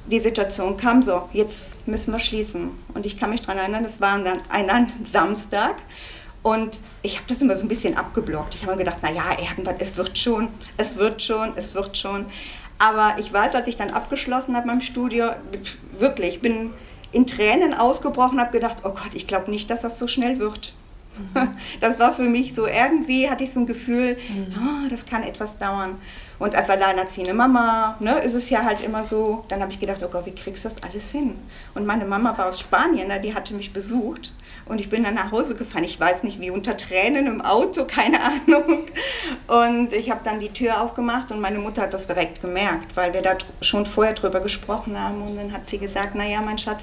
[0.06, 2.72] Die Situation kam so, jetzt müssen wir schließen.
[2.92, 5.76] Und ich kann mich daran erinnern, es war dann ein, ein Samstag
[6.42, 8.54] und ich habe das immer so ein bisschen abgeblockt.
[8.54, 12.26] Ich habe mir gedacht, naja, irgendwann, es wird schon, es wird schon, es wird schon.
[12.84, 15.30] Aber ich weiß, als ich dann abgeschlossen habe beim Studio,
[15.94, 16.74] wirklich, ich bin
[17.12, 20.74] in Tränen ausgebrochen, habe gedacht, oh Gott, ich glaube nicht, dass das so schnell wird.
[21.16, 21.56] Mhm.
[21.80, 24.54] Das war für mich so, irgendwie hatte ich so ein Gefühl, mhm.
[24.58, 25.96] oh, das kann etwas dauern.
[26.38, 30.02] Und als alleinerziehende Mama ne, ist es ja halt immer so, dann habe ich gedacht,
[30.02, 31.36] oh Gott, wie kriegst du das alles hin?
[31.74, 34.32] Und meine Mama war aus Spanien, ne, die hatte mich besucht
[34.66, 35.84] und ich bin dann nach Hause gefahren.
[35.84, 38.86] Ich weiß nicht wie, unter Tränen im Auto, keine Ahnung.
[39.46, 43.12] Und ich habe dann die Tür aufgemacht und meine Mutter hat das direkt gemerkt, weil
[43.12, 45.22] wir da schon vorher drüber gesprochen haben.
[45.22, 46.82] Und dann hat sie gesagt, naja, mein Schatz,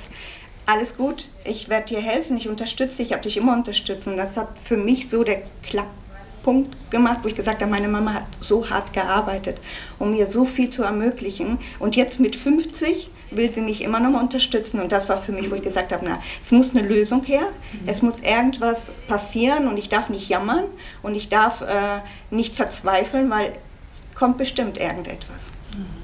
[0.66, 4.08] alles gut, ich werde dir helfen, ich unterstütze dich, ich habe dich immer unterstützt.
[4.08, 8.14] Und das hat für mich so der Klapppunkt gemacht, wo ich gesagt habe, meine Mama
[8.14, 9.60] hat so hart gearbeitet,
[9.98, 11.58] um mir so viel zu ermöglichen.
[11.80, 14.80] Und jetzt mit 50 will sie mich immer noch mal unterstützen.
[14.80, 17.42] Und das war für mich, wo ich gesagt habe, na, es muss eine Lösung her,
[17.42, 17.88] mhm.
[17.88, 20.66] es muss irgendwas passieren und ich darf nicht jammern
[21.02, 23.54] und ich darf äh, nicht verzweifeln, weil
[23.94, 25.50] es kommt bestimmt irgendetwas.
[25.76, 26.02] Mhm.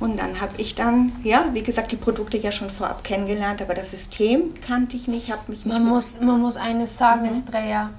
[0.00, 3.74] Und dann habe ich dann, ja, wie gesagt, die Produkte ja schon vorab kennengelernt, aber
[3.74, 5.72] das System kannte ich nicht, habe mich nicht.
[5.72, 7.32] Man muss, man muss eines sagen, mhm.
[7.32, 7.90] Estrella,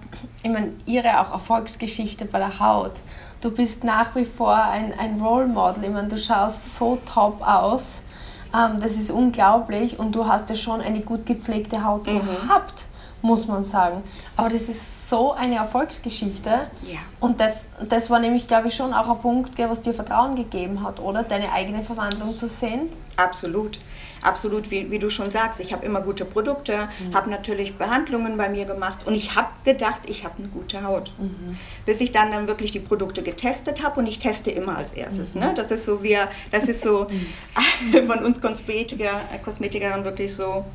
[0.41, 3.01] ich meine, ihre auch Erfolgsgeschichte bei der Haut.
[3.41, 5.85] Du bist nach wie vor ein, ein Role Model.
[5.85, 8.03] Ich meine, du schaust so top aus
[8.53, 12.21] ähm, das ist unglaublich und du hast ja schon eine gut gepflegte Haut mhm.
[12.21, 12.85] gehabt,
[13.21, 14.03] muss man sagen.
[14.37, 16.49] Aber das ist so eine Erfolgsgeschichte.
[16.83, 16.99] Ja.
[17.19, 20.83] Und das, das war nämlich, glaube ich, schon auch ein Punkt, was dir Vertrauen gegeben
[20.83, 21.23] hat, oder?
[21.23, 22.89] Deine eigene Verwandlung zu sehen.
[23.17, 23.79] Absolut
[24.21, 27.15] absolut, wie, wie du schon sagst, ich habe immer gute Produkte, mhm.
[27.15, 31.13] habe natürlich Behandlungen bei mir gemacht und ich habe gedacht, ich habe eine gute Haut.
[31.17, 31.57] Mhm.
[31.85, 35.35] Bis ich dann, dann wirklich die Produkte getestet habe und ich teste immer als erstes.
[35.35, 35.41] Mhm.
[35.41, 35.53] Ne?
[35.55, 37.07] Das ist so, wir, das ist so
[37.93, 38.07] mhm.
[38.07, 40.65] von uns Kosmetiker, Kosmetikern wirklich so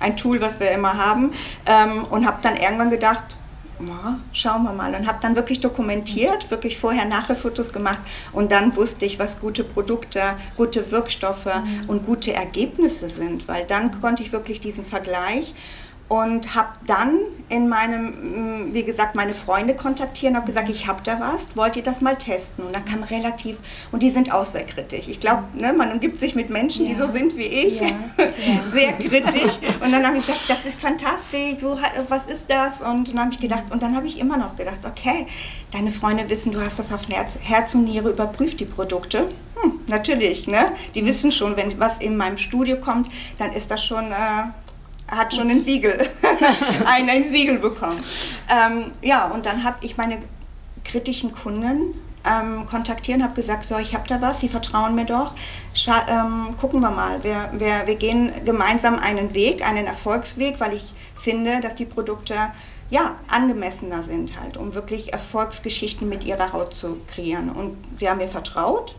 [0.00, 1.32] ein Tool, was wir immer haben.
[1.66, 3.36] Ähm, und habe dann irgendwann gedacht,
[3.80, 4.94] ja, schauen wir mal.
[4.94, 8.00] Und habe dann wirklich dokumentiert, wirklich Vorher-Nachher-Fotos gemacht.
[8.32, 10.20] Und dann wusste ich, was gute Produkte,
[10.56, 11.88] gute Wirkstoffe mhm.
[11.88, 13.48] und gute Ergebnisse sind.
[13.48, 15.54] Weil dann konnte ich wirklich diesen Vergleich
[16.12, 21.00] und habe dann in meinem, mm, wie gesagt, meine Freunde kontaktieren, habe gesagt, ich habe
[21.02, 22.66] da was, wollt ihr das mal testen?
[22.66, 23.56] Und dann kam relativ,
[23.92, 25.08] und die sind auch sehr kritisch.
[25.08, 26.92] Ich glaube, ne, man umgibt sich mit Menschen, ja.
[26.92, 27.86] die so sind wie ich, ja.
[27.86, 28.26] Ja.
[28.70, 29.54] sehr kritisch.
[29.82, 32.82] Und dann habe ich gesagt, das ist fantastisch, du, was ist das?
[32.82, 35.26] Und dann habe ich gedacht, und dann habe ich immer noch gedacht, okay,
[35.70, 39.30] deine Freunde wissen, du hast das auf Herz, Herz und Niere, überprüft die Produkte.
[39.62, 40.72] Hm, natürlich, ne?
[40.94, 44.12] die wissen schon, wenn was in meinem Studio kommt, dann ist das schon...
[44.12, 44.50] Äh,
[45.14, 46.08] hat schon ein Siegel,
[46.86, 48.02] ein, ein Siegel bekommen.
[48.50, 50.18] Ähm, ja, und dann habe ich meine
[50.84, 51.94] kritischen Kunden
[52.24, 55.32] ähm, kontaktiert und habe gesagt, so, ich habe da was, die vertrauen mir doch.
[55.74, 60.74] Scha ähm, gucken wir mal, wir, wir, wir gehen gemeinsam einen Weg, einen Erfolgsweg, weil
[60.74, 62.34] ich finde, dass die Produkte
[62.90, 67.50] ja, angemessener sind halt, um wirklich Erfolgsgeschichten mit ihrer Haut zu kreieren.
[67.50, 68.94] Und sie haben mir vertraut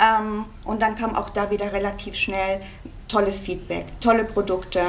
[0.00, 2.60] Ähm, und dann kam auch da wieder relativ schnell
[3.08, 4.80] tolles Feedback, tolle Produkte,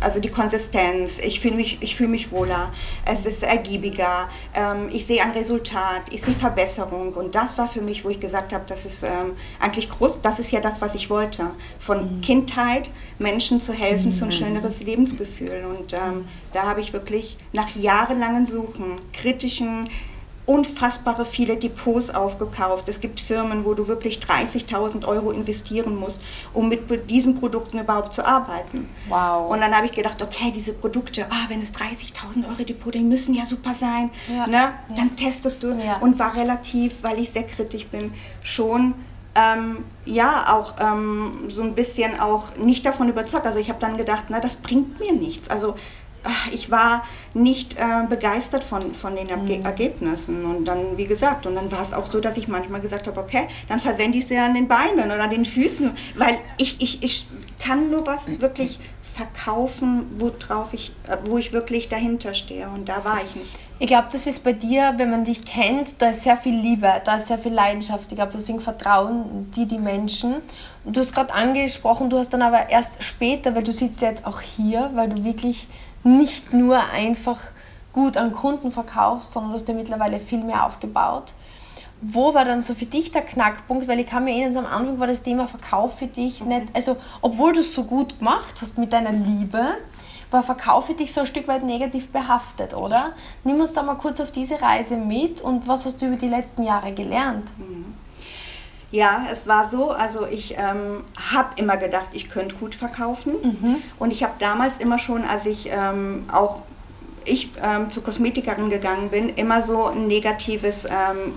[0.00, 2.72] also die Konsistenz, ich fühle mich, ich fühl mich wohler,
[3.06, 7.80] es ist ergiebiger, ähm, ich sehe ein Resultat, ich sehe Verbesserung und das war für
[7.80, 10.94] mich, wo ich gesagt habe, das ist ähm, eigentlich groß, das ist ja das, was
[10.94, 12.20] ich wollte, von mhm.
[12.20, 14.12] Kindheit Menschen zu helfen mhm.
[14.12, 19.88] zu ein schöneres Lebensgefühl und ähm, da habe ich wirklich nach jahrelangen Suchen, kritischen
[20.50, 22.88] unfassbare viele Depots aufgekauft.
[22.88, 26.20] Es gibt Firmen, wo du wirklich 30.000 Euro investieren musst,
[26.52, 28.88] um mit diesen Produkten überhaupt zu arbeiten.
[29.08, 29.48] Wow.
[29.48, 32.98] Und dann habe ich gedacht, okay, diese Produkte, ah, wenn es 30.000 Euro Depot, die
[32.98, 34.10] müssen ja super sein.
[34.26, 34.46] Ja.
[34.46, 34.52] Ne?
[34.52, 34.74] Ja.
[34.96, 35.68] Dann testest du.
[35.68, 35.98] Ja.
[35.98, 38.94] Und war relativ, weil ich sehr kritisch bin, schon
[39.36, 43.46] ähm, ja auch ähm, so ein bisschen auch nicht davon überzeugt.
[43.46, 45.48] Also ich habe dann gedacht, na, das bringt mir nichts.
[45.48, 45.76] Also
[46.52, 47.04] ich war
[47.34, 49.64] nicht äh, begeistert von, von den Erge mhm.
[49.64, 50.44] Ergebnissen.
[50.44, 53.20] Und dann, wie gesagt, und dann war es auch so, dass ich manchmal gesagt habe,
[53.20, 57.02] okay, dann verwende ich sie an den Beinen oder an den Füßen, weil ich, ich,
[57.02, 57.26] ich
[57.58, 62.68] kann nur was wirklich verkaufen, worauf ich, äh, wo ich wirklich dahinter stehe.
[62.68, 63.58] Und da war ich nicht.
[63.82, 67.00] Ich glaube, das ist bei dir, wenn man dich kennt, da ist sehr viel Liebe,
[67.02, 68.04] da ist sehr viel Leidenschaft.
[68.10, 70.36] Ich glaube, deswegen vertrauen die die Menschen.
[70.84, 74.26] Und du hast gerade angesprochen, du hast dann aber erst später, weil du sitzt jetzt
[74.26, 75.66] auch hier, weil du wirklich
[76.02, 77.40] nicht nur einfach
[77.92, 81.32] gut an Kunden verkaufst, sondern du hast dir mittlerweile viel mehr aufgebaut.
[82.02, 83.86] Wo war dann so für dich der Knackpunkt?
[83.86, 86.68] Weil ich kann mir erinnern, so am Anfang war das Thema Verkauf für dich nicht,
[86.72, 89.76] also obwohl du es so gut gemacht hast mit deiner Liebe,
[90.30, 93.12] war Verkauf für dich so ein Stück weit negativ behaftet, oder?
[93.44, 96.28] Nimm uns da mal kurz auf diese Reise mit und was hast du über die
[96.28, 97.50] letzten Jahre gelernt?
[97.58, 97.94] Mhm.
[98.92, 103.34] Ja, es war so, also ich ähm, habe immer gedacht, ich könnte gut verkaufen.
[103.42, 103.76] Mhm.
[103.98, 106.62] Und ich habe damals immer schon, als ich ähm, auch
[107.24, 111.34] ich ähm, zur Kosmetikerin gegangen bin, immer so ein negatives ähm,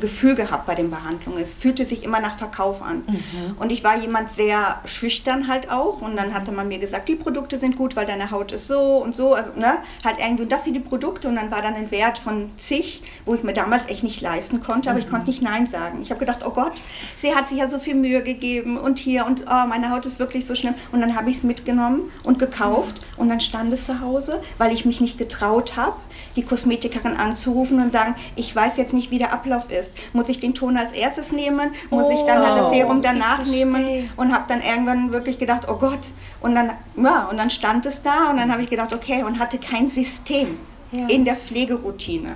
[0.00, 1.40] Gefühl gehabt bei den Behandlungen.
[1.40, 3.04] Es fühlte sich immer nach Verkauf an.
[3.06, 3.56] Mhm.
[3.58, 6.00] Und ich war jemand sehr schüchtern halt auch.
[6.00, 8.98] Und dann hatte man mir gesagt, die Produkte sind gut, weil deine Haut ist so
[8.98, 9.34] und so.
[9.34, 11.28] Also, ne, halt irgendwie, und das sind die Produkte.
[11.28, 14.60] Und dann war dann ein Wert von zig, wo ich mir damals echt nicht leisten
[14.60, 15.04] konnte, aber mhm.
[15.04, 16.00] ich konnte nicht Nein sagen.
[16.02, 16.74] Ich habe gedacht, oh Gott,
[17.16, 20.18] sie hat sich ja so viel Mühe gegeben und hier und oh, meine Haut ist
[20.18, 20.74] wirklich so schlimm.
[20.92, 23.22] Und dann habe ich es mitgenommen und gekauft mhm.
[23.22, 25.96] und dann stand es zu Hause, weil ich mich nicht getraut habe
[26.36, 29.85] die Kosmetikerin anzurufen und sagen, ich weiß jetzt nicht, wie der Ablauf ist.
[30.12, 31.72] Muss ich den Ton als erstes nehmen?
[31.90, 34.10] Muss oh, ich dann halt das oh, Serum danach nehmen?
[34.16, 36.08] Und habe dann irgendwann wirklich gedacht, oh Gott.
[36.40, 39.38] Und dann, ja, und dann stand es da und dann habe ich gedacht, okay, und
[39.38, 40.58] hatte kein System
[40.92, 41.06] ja.
[41.08, 42.34] in der Pflegeroutine.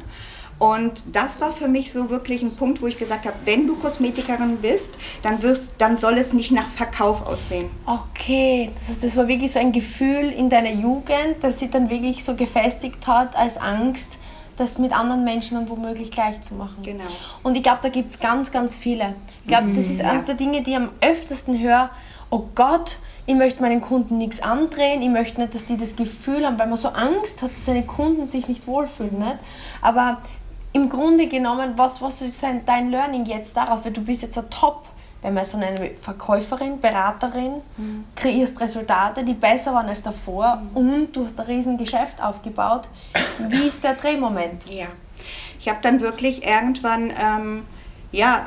[0.60, 3.76] Und das war für mich so wirklich ein Punkt, wo ich gesagt habe, wenn du
[3.76, 4.90] Kosmetikerin bist,
[5.22, 7.70] dann, wirst, dann soll es nicht nach Verkauf aussehen.
[7.86, 11.88] Okay, das heißt, das war wirklich so ein Gefühl in deiner Jugend, das sich dann
[11.88, 14.18] wirklich so gefestigt hat als Angst,
[14.60, 16.82] das mit anderen Menschen dann womöglich gleich zu machen.
[16.82, 17.04] Genau.
[17.42, 19.14] Und ich glaube, da gibt es ganz, ganz viele.
[19.42, 20.10] Ich glaube, das ist ja.
[20.10, 21.90] eine der Dinge, die ich am öftesten höre,
[22.30, 26.46] oh Gott, ich möchte meinen Kunden nichts andrehen, ich möchte nicht, dass die das Gefühl
[26.46, 29.18] haben, weil man so Angst hat, dass seine Kunden sich nicht wohlfühlen.
[29.18, 29.38] Nicht?
[29.80, 30.18] Aber
[30.72, 33.84] im Grunde genommen, was, was ist dein Learning jetzt daraus?
[33.84, 34.84] Weil du bist jetzt ein Top,
[35.22, 38.04] wenn man so eine Verkäuferin, Beraterin, mhm.
[38.16, 40.76] kreierst Resultate, die besser waren als davor mhm.
[40.76, 42.88] und du hast ein riesen Geschäft aufgebaut.
[43.48, 44.70] Wie ist der Drehmoment?
[44.70, 44.86] Ja,
[45.58, 47.64] ich habe dann wirklich irgendwann, ähm,
[48.12, 48.46] ja,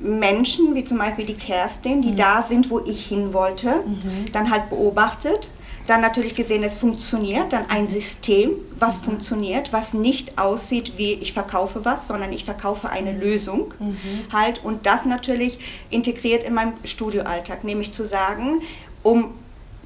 [0.00, 2.16] Menschen, wie zum Beispiel die Kerstin, die mhm.
[2.16, 4.30] da sind, wo ich hin wollte, mhm.
[4.32, 5.50] dann halt beobachtet
[5.88, 9.04] dann natürlich gesehen, es funktioniert, dann ein System, was mhm.
[9.04, 13.96] funktioniert, was nicht aussieht wie ich verkaufe was, sondern ich verkaufe eine Lösung mhm.
[14.30, 15.58] halt und das natürlich
[15.90, 18.60] integriert in meinem Studioalltag, nämlich zu sagen,
[19.02, 19.34] um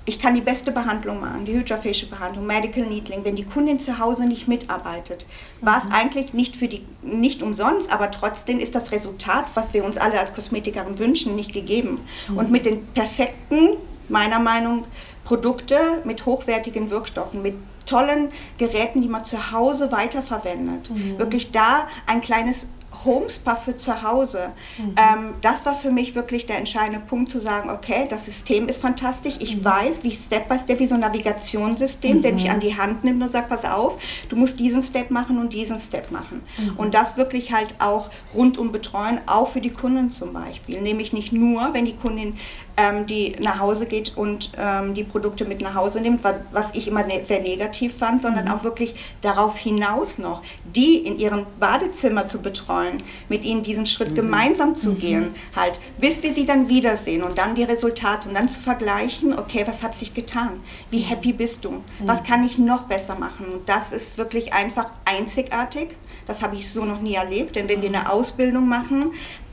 [0.05, 4.01] ich kann die beste Behandlung machen, die Hydrofacial Behandlung, Medical Needling, wenn die Kundin zu
[4.01, 5.27] Hause nicht mitarbeitet,
[5.61, 5.93] war es mhm.
[5.93, 10.19] eigentlich nicht für die nicht umsonst, aber trotzdem ist das Resultat, was wir uns alle
[10.19, 12.01] als Kosmetikerin wünschen, nicht gegeben.
[12.29, 12.37] Mhm.
[12.37, 13.77] Und mit den perfekten,
[14.09, 14.89] meiner Meinung nach,
[15.25, 17.55] Produkte mit hochwertigen Wirkstoffen, mit
[17.87, 20.91] tollen Geräten, die man zu Hause weiterverwendet.
[20.91, 21.19] Mhm.
[21.19, 22.67] Wirklich da ein kleines
[23.05, 24.53] Homespa für zu Hause.
[24.79, 24.95] Mhm.
[24.97, 28.81] Ähm, das war für mich wirklich der entscheidende Punkt zu sagen, okay, das System ist
[28.83, 29.35] fantastisch.
[29.41, 29.65] Ich mhm.
[29.65, 32.23] weiß, wie Step by Step, wie so ein Navigationssystem, mhm.
[32.23, 35.39] der mich an die Hand nimmt und sagt, pass auf, du musst diesen Step machen
[35.39, 36.43] und diesen Step machen.
[36.59, 36.77] Mhm.
[36.77, 40.81] Und das wirklich halt auch rundum betreuen, auch für die Kunden zum Beispiel.
[40.81, 42.35] Nämlich nicht nur, wenn die Kundin
[42.77, 46.67] ähm, die nach Hause geht und ähm, die Produkte mit nach Hause nimmt, was, was
[46.73, 48.53] ich immer ne sehr negativ fand, sondern mhm.
[48.53, 52.82] auch wirklich darauf hinaus noch, die in ihrem Badezimmer zu betreuen,
[53.29, 54.15] mit ihnen diesen Schritt mhm.
[54.15, 54.99] gemeinsam zu mhm.
[54.99, 59.39] gehen, halt, bis wir sie dann wiedersehen und dann die Resultate und dann zu vergleichen,
[59.39, 60.61] okay, was hat sich getan?
[60.91, 61.09] Wie mhm.
[61.09, 61.83] happy bist du?
[62.01, 62.27] Was mhm.
[62.27, 63.47] kann ich noch besser machen?
[63.47, 65.91] Und das ist wirklich einfach einzigartig.
[66.27, 69.13] Das habe ich so noch nie erlebt, denn wenn wir eine Ausbildung machen,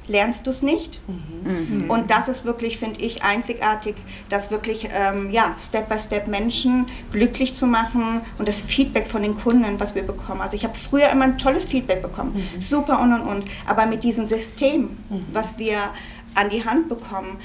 [0.09, 0.99] lernst du es nicht.
[1.07, 1.89] Mhm.
[1.89, 3.95] Und das ist wirklich, finde ich, einzigartig,
[4.29, 9.21] das wirklich ähm, ja, Step by Step Menschen glücklich zu machen und das Feedback von
[9.21, 10.41] den Kunden, was wir bekommen.
[10.41, 12.61] Also ich habe früher immer ein tolles Feedback bekommen, mhm.
[12.61, 13.45] super und und und.
[13.65, 15.25] Aber mit diesem System, mhm.
[15.31, 15.77] was wir
[16.35, 17.37] an die Hand bekommen,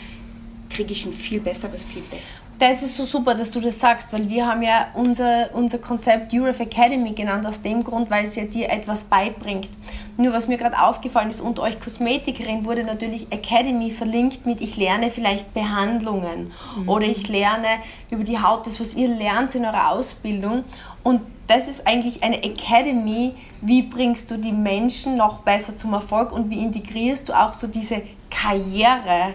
[0.70, 2.22] kriege ich ein viel besseres Feedback.
[2.58, 6.32] Das ist so super, dass du das sagst, weil wir haben ja unser, unser Konzept
[6.32, 9.68] Europe Academy genannt, aus dem Grund, weil es ja dir etwas beibringt.
[10.16, 14.76] Nur was mir gerade aufgefallen ist, unter euch Kosmetikerin wurde natürlich Academy verlinkt mit ich
[14.76, 16.88] lerne vielleicht Behandlungen mhm.
[16.88, 17.66] oder ich lerne
[18.10, 20.62] über die Haut, das was ihr lernt in eurer Ausbildung.
[21.02, 26.32] Und das ist eigentlich eine Academy, wie bringst du die Menschen noch besser zum Erfolg
[26.32, 29.34] und wie integrierst du auch so diese Karriere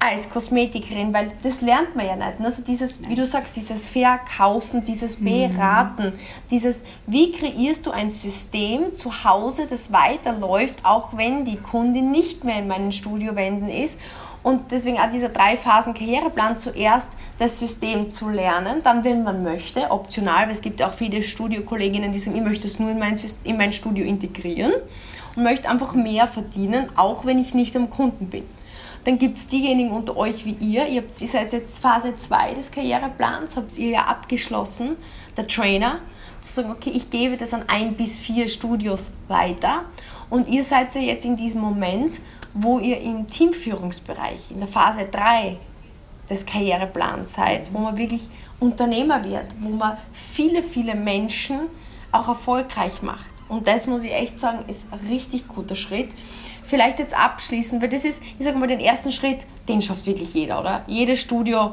[0.00, 2.40] als Kosmetikerin, weil das lernt man ja nicht.
[2.40, 5.24] Also dieses, wie du sagst, dieses Verkaufen, dieses mhm.
[5.24, 6.18] Beraten, mhm.
[6.50, 12.44] dieses, wie kreierst du ein System zu Hause, das weiterläuft, auch wenn die Kundin nicht
[12.44, 14.00] mehr in meinen Studiowänden ist.
[14.44, 19.42] Und deswegen auch dieser drei Phasen Karriereplan, zuerst das System zu lernen, dann, wenn man
[19.42, 23.00] möchte, optional, weil es gibt auch viele Studiokolleginnen, die sagen, ich möchte es nur in
[23.00, 24.72] mein, in mein Studio integrieren
[25.34, 28.44] und möchte einfach mehr verdienen, auch wenn ich nicht am Kunden bin.
[29.08, 32.52] Dann gibt es diejenigen unter euch wie ihr, ihr, habt, ihr seid jetzt Phase 2
[32.52, 34.98] des Karriereplans, habt ihr ja abgeschlossen,
[35.34, 36.00] der Trainer,
[36.42, 39.86] zu sagen, okay, ich gebe das an ein bis vier Studios weiter.
[40.28, 42.20] Und ihr seid ja jetzt in diesem Moment,
[42.52, 45.56] wo ihr im Teamführungsbereich, in der Phase 3
[46.28, 48.28] des Karriereplans seid, wo man wirklich
[48.60, 51.60] Unternehmer wird, wo man viele, viele Menschen
[52.12, 53.38] auch erfolgreich macht.
[53.48, 56.10] Und das muss ich echt sagen, ist ein richtig guter Schritt
[56.68, 60.32] vielleicht jetzt abschließen, weil das ist, ich sage mal, den ersten Schritt, den schafft wirklich
[60.34, 60.84] jeder, oder?
[60.86, 61.72] Jedes Studio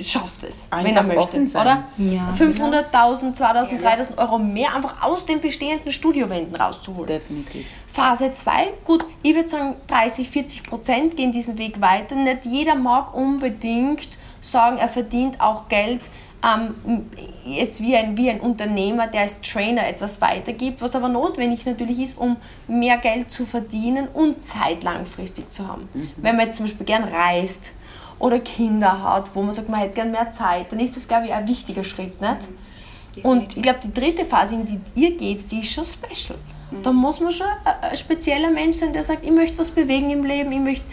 [0.00, 1.84] schafft es, einfach wenn er möchte, oder?
[1.98, 2.34] Ja.
[2.36, 7.06] 500.000, 2.000, 3.000 Euro mehr einfach aus den bestehenden Studiowänden rauszuholen.
[7.06, 7.66] Definitiv.
[7.86, 8.52] Phase 2,
[8.84, 12.14] gut, ich würde sagen 30, 40 Prozent gehen diesen Weg weiter.
[12.16, 14.08] Nicht jeder mag unbedingt
[14.40, 16.08] sagen, er verdient auch Geld
[16.44, 17.06] ähm,
[17.44, 22.00] jetzt wie ein, wie ein Unternehmer, der als Trainer etwas weitergibt, was aber notwendig natürlich
[22.00, 25.88] ist, um mehr Geld zu verdienen und Zeit langfristig zu haben.
[25.94, 26.10] Mhm.
[26.16, 27.72] Wenn man jetzt zum Beispiel gern reist
[28.18, 31.26] oder Kinder hat, wo man sagt, man hätte gern mehr Zeit, dann ist das, glaube
[31.26, 32.20] ich, ein wichtiger Schritt.
[32.20, 32.38] Nicht?
[33.16, 33.22] Mhm.
[33.22, 36.38] Und ich glaube, die dritte Phase, in die ihr geht, die ist schon special.
[36.72, 36.82] Mhm.
[36.82, 37.46] Da muss man schon
[37.80, 40.84] ein spezieller Mensch sein, der sagt, ich möchte was bewegen im Leben, ich möchte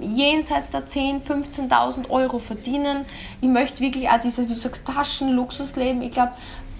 [0.00, 3.04] jenseits der 10.000, 15.000 Euro verdienen.
[3.40, 6.02] Ich möchte wirklich auch dieses, wie du sagst, Taschenluxusleben.
[6.02, 6.32] Ich glaube,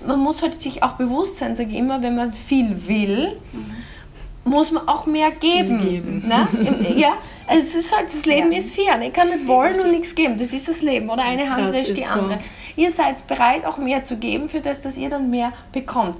[0.06, 4.50] man muss halt sich auch bewusst sein, sage ich immer, wenn man viel will, mhm.
[4.50, 5.80] muss man auch mehr geben.
[5.80, 6.28] geben.
[6.28, 6.48] Ne?
[6.96, 7.14] ja,
[7.46, 8.58] also es ist halt, das Leben ja.
[8.58, 9.00] ist fair.
[9.02, 10.36] Ich kann nicht wollen und nichts geben.
[10.38, 11.10] Das ist das Leben.
[11.10, 12.34] Oder eine Hand wäscht die andere.
[12.34, 12.82] So.
[12.82, 16.18] Ihr seid bereit, auch mehr zu geben, für das, dass ihr dann mehr bekommt.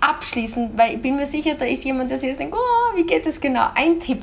[0.00, 3.04] Abschließend, weil ich bin mir sicher, da ist jemand, der sich jetzt denkt, oh, wie
[3.04, 3.66] geht das genau?
[3.74, 4.22] Ein Tipp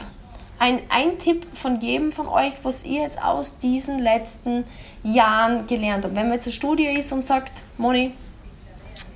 [0.60, 4.63] ein, ein Tipp von jedem von euch, was ihr jetzt aus diesen letzten
[5.04, 6.15] Jahren gelernt habt.
[6.15, 8.12] Wenn man jetzt ein Studio ist und sagt, Moni,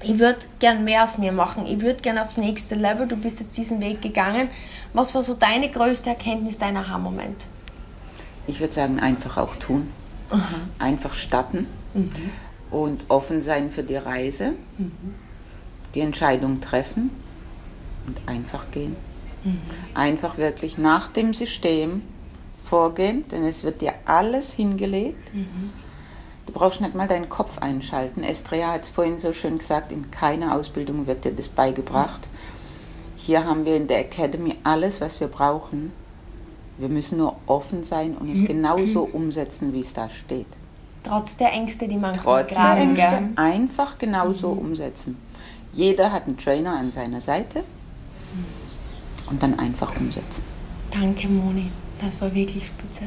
[0.04, 3.40] ich würde gern mehr aus mir machen, ich würde gern aufs nächste Level, du bist
[3.40, 4.50] jetzt diesen Weg gegangen.
[4.94, 7.46] Was war so deine größte Erkenntnis, dein Aha-Moment?
[8.48, 9.92] Ich würde sagen, einfach auch tun.
[10.30, 10.42] Aha.
[10.80, 12.12] Einfach starten mhm.
[12.72, 14.92] und offen sein für die Reise, mhm.
[15.94, 17.12] die Entscheidung treffen
[18.08, 18.96] und einfach gehen.
[19.44, 19.60] Mhm.
[19.94, 22.04] Einfach wirklich nach dem System
[22.64, 25.34] vorgehen, denn es wird dir alles hingelegt.
[25.34, 25.72] Mhm.
[26.46, 28.24] Du brauchst nicht mal deinen Kopf einschalten.
[28.24, 32.28] Estria hat es vorhin so schön gesagt, in keiner Ausbildung wird dir das beigebracht.
[33.16, 35.92] Hier haben wir in der Academy alles, was wir brauchen.
[36.78, 40.48] Wir müssen nur offen sein und es genauso umsetzen, wie es da steht.
[41.04, 44.60] Trotz der Ängste, die man Trotz der Ängste einfach genauso mhm.
[44.60, 45.18] umsetzen.
[45.74, 47.64] Jeder hat einen Trainer an seiner Seite
[49.32, 50.44] und dann einfach umsetzen.
[50.92, 51.68] Danke, Moni.
[52.00, 53.06] Das war wirklich spitze.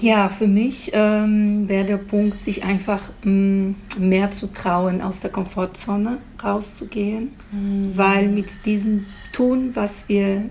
[0.00, 5.30] Ja, für mich ähm, wäre der Punkt, sich einfach ähm, mehr zu trauen, aus der
[5.30, 7.92] Komfortzone rauszugehen, mhm.
[7.94, 10.44] weil mit diesem Tun, was wir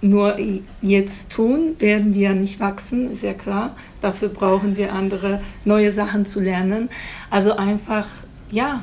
[0.00, 0.36] nur
[0.80, 3.76] jetzt tun, werden wir nicht wachsen, ist ja klar.
[4.00, 6.88] Dafür brauchen wir andere neue Sachen zu lernen.
[7.30, 8.06] Also einfach,
[8.50, 8.82] ja,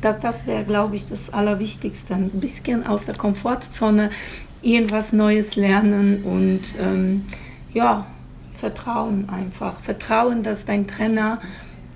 [0.00, 2.14] das, das wäre, glaube ich, das Allerwichtigste.
[2.14, 4.10] Ein bisschen aus der Komfortzone
[4.62, 7.26] irgendwas Neues lernen und ähm,
[7.72, 8.06] ja,
[8.52, 9.80] Vertrauen einfach.
[9.80, 11.40] Vertrauen, dass dein Trainer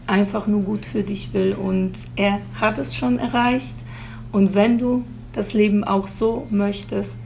[0.06, 3.76] einfach nur gut für dich will und er hat es schon erreicht.
[4.30, 7.16] Und wenn du das Leben auch so möchtest,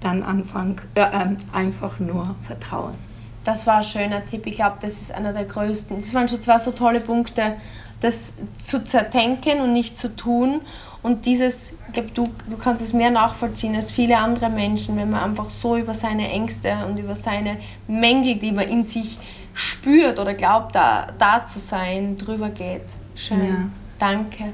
[0.00, 2.94] dann anfang, äh, äh, einfach nur Vertrauen.
[3.42, 4.46] Das war ein schöner Tipp.
[4.46, 5.96] Ich glaube, das ist einer der größten.
[5.96, 7.56] Das waren schon zwei so tolle Punkte
[8.04, 10.60] das zu zerdenken und nicht zu tun
[11.02, 15.10] Und dieses, ich glaube, du, du kannst es mehr nachvollziehen als viele andere Menschen, wenn
[15.10, 19.18] man einfach so über seine Ängste und über seine Mängel, die man in sich
[19.52, 22.84] spürt oder glaubt, da, da zu sein, drüber geht.
[23.14, 23.46] Schön.
[23.46, 23.68] Ja.
[23.98, 24.52] Danke.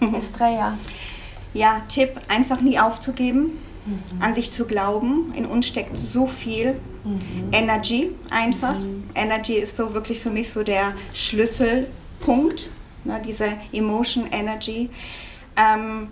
[0.16, 0.78] Estrella.
[1.52, 4.22] Ja, Tipp, einfach nie aufzugeben, mhm.
[4.22, 5.32] an sich zu glauben.
[5.34, 7.52] In uns steckt so viel mhm.
[7.52, 8.78] Energy einfach.
[8.78, 9.04] Mhm.
[9.14, 10.94] Energy ist so wirklich für mich so der
[12.20, 12.70] Schlüsselpunkt,
[13.04, 14.90] ne, diese Emotion Energy.
[15.56, 16.08] Ähm,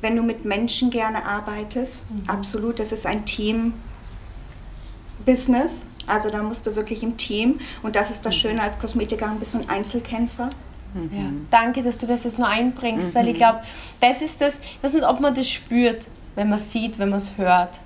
[0.00, 2.28] wenn du mit Menschen gerne arbeitest, mhm.
[2.28, 5.70] absolut, das ist ein Team-Business.
[6.06, 8.38] Also da musst du wirklich im Team und das ist das mhm.
[8.38, 10.48] Schöne als Kosmetikerin, bist du ein Einzelkämpfer.
[10.94, 11.10] Mhm.
[11.12, 11.30] Ja.
[11.50, 13.14] Danke, dass du das jetzt noch einbringst, mhm.
[13.18, 13.60] weil ich glaube,
[14.00, 17.18] das ist das, ich weiß nicht, ob man das spürt, wenn man sieht, wenn man
[17.18, 17.78] es hört.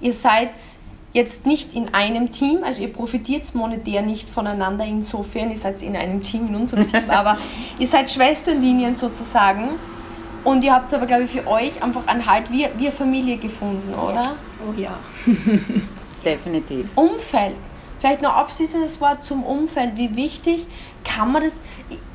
[0.00, 0.52] Ihr seid
[1.12, 5.96] jetzt nicht in einem Team, also ihr profitiert monetär nicht voneinander insofern, ihr seid in
[5.96, 7.36] einem Team, in unserem Team, aber
[7.78, 9.70] ihr seid Schwesternlinien sozusagen
[10.44, 13.94] und ihr habt aber, glaube ich, für euch einfach einen Halt wie, wie Familie gefunden,
[13.94, 14.36] oder?
[14.68, 14.98] Oh ja.
[16.24, 16.86] Definitiv.
[16.94, 17.58] Umfeld.
[17.98, 19.96] Vielleicht noch abschließendes Wort zum Umfeld.
[19.96, 20.66] Wie wichtig
[21.04, 21.60] kann man das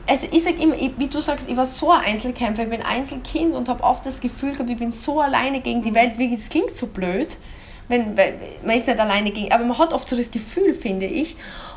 [0.08, 3.54] also ich sage immer, wie du sagst, ich war so ein Einzelkämpfer, ich bin Einzelkind
[3.54, 6.14] und habe oft das Gefühl gehabt, ich bin so alleine gegen die Welt.
[6.18, 7.38] Das klingt so blöd,
[7.88, 8.16] wenn,
[8.66, 11.36] man ist nicht alleine gegen, aber man hat oft so das Gefühl, finde ich.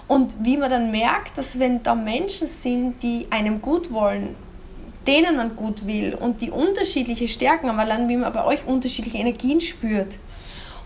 [0.09, 4.35] Und wie man dann merkt, dass wenn da Menschen sind, die einem gut wollen,
[5.07, 9.19] denen man gut will und die unterschiedliche Stärken haben, allein wie man bei euch unterschiedliche
[9.19, 10.17] Energien spürt.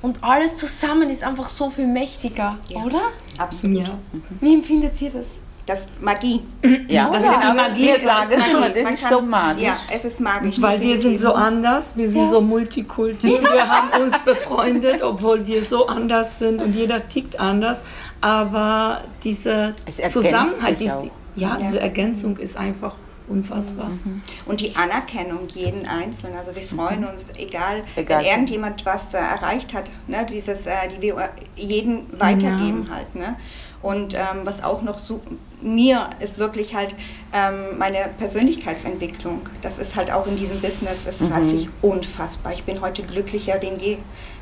[0.02, 3.00] Und alles zusammen ist einfach so viel mächtiger, ja, oder?
[3.38, 3.88] Absolut.
[3.88, 3.98] Ja.
[4.40, 5.38] Wie empfindet ihr das?
[5.66, 6.42] Das Magie.
[6.88, 7.86] Ja, das ist die Magie.
[7.86, 9.64] Wir sagen das immer, das ist so magisch.
[9.64, 10.60] Ja, es ist magisch.
[10.60, 12.28] Weil wir sind so anders, wir sind ja.
[12.28, 13.32] so multikulti.
[13.32, 13.42] Ja.
[13.42, 17.82] Wir haben uns befreundet, obwohl wir so anders sind und jeder tickt anders.
[18.20, 19.74] Aber diese
[20.08, 22.94] Zusammenhalt, diese, ja, diese Ergänzung ist einfach
[23.28, 23.88] unfassbar.
[23.88, 24.22] Mhm.
[24.46, 26.36] Und die Anerkennung jeden Einzelnen.
[26.36, 27.08] Also wir freuen mhm.
[27.08, 28.20] uns, egal, egal.
[28.20, 32.96] wenn irgendjemand was äh, erreicht hat, ne, dieses, äh, die wir jeden weitergeben ja.
[32.96, 33.14] halt.
[33.14, 33.36] Ne?
[33.84, 35.20] Und ähm, was auch noch so,
[35.60, 36.94] mir ist wirklich halt
[37.34, 39.42] ähm, meine Persönlichkeitsentwicklung.
[39.60, 41.34] Das ist halt auch in diesem Business, es mhm.
[41.34, 42.54] hat sich unfassbar.
[42.54, 43.98] Ich bin heute glücklicher denn je,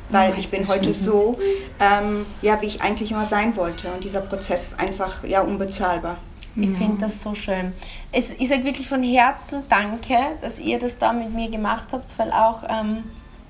[0.07, 1.37] weil oh, ich bin heute so,
[1.81, 3.91] ähm, ja, wie ich eigentlich immer sein wollte.
[3.91, 6.19] Und dieser Prozess ist einfach ja unbezahlbar.
[6.55, 6.75] Ich ja.
[6.75, 7.73] finde das so schön.
[8.13, 12.17] Es, ich sage wirklich von Herzen Danke, dass ihr das da mit mir gemacht habt,
[12.17, 13.03] weil auch ähm,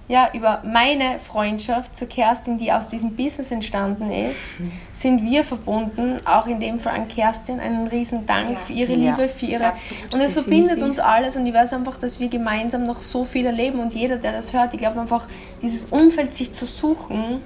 [0.10, 4.56] ja, über meine Freundschaft zu Kerstin, die aus diesem Business entstanden ist,
[4.92, 6.18] sind wir verbunden.
[6.26, 8.56] Auch in dem Fall an Kerstin einen riesen Dank ja.
[8.58, 9.68] für ihre Liebe, für ihre...
[9.68, 10.14] Absolut.
[10.14, 13.46] Und es verbindet uns alles und ich weiß einfach, dass wir gemeinsam noch so viel
[13.46, 15.26] erleben und jeder, der das hört, ich glaube einfach,
[15.62, 17.42] dieses Umfeld sich zu suchen,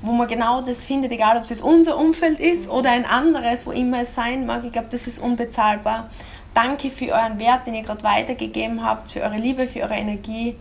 [0.00, 3.72] wo man genau das findet, egal ob es unser Umfeld ist oder ein anderes, wo
[3.72, 6.08] immer es sein mag, ich glaube, das ist unbezahlbar.
[6.54, 10.56] Danke für euren Wert, den ihr gerade weitergegeben habt, für eure Liebe, für eure Energie.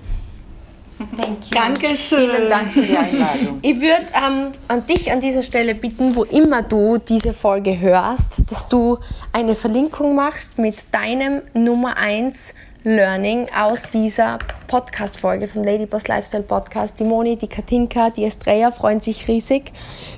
[1.15, 1.51] Thank you.
[1.51, 2.29] Dankeschön.
[2.29, 3.59] Vielen Dank für die Einladung.
[3.61, 8.51] Ich würde ähm, an dich an dieser Stelle bitten, wo immer du diese Folge hörst,
[8.51, 8.97] dass du
[9.31, 12.53] eine Verlinkung machst mit deinem Nummer 1
[12.89, 16.99] Learning aus dieser Podcast-Folge vom Ladyboss Lifestyle Podcast.
[16.99, 19.71] Die Moni, die Katinka, die Estrella freuen sich riesig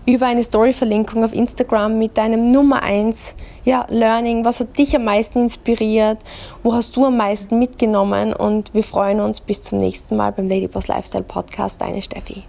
[0.05, 4.45] über eine Story-Verlinkung auf Instagram mit deinem Nummer 1 ja, Learning.
[4.45, 6.19] Was hat dich am meisten inspiriert?
[6.63, 8.33] Wo hast du am meisten mitgenommen?
[8.33, 11.81] Und wir freuen uns bis zum nächsten Mal beim Ladyboss Lifestyle Podcast.
[11.81, 12.43] Deine Steffi.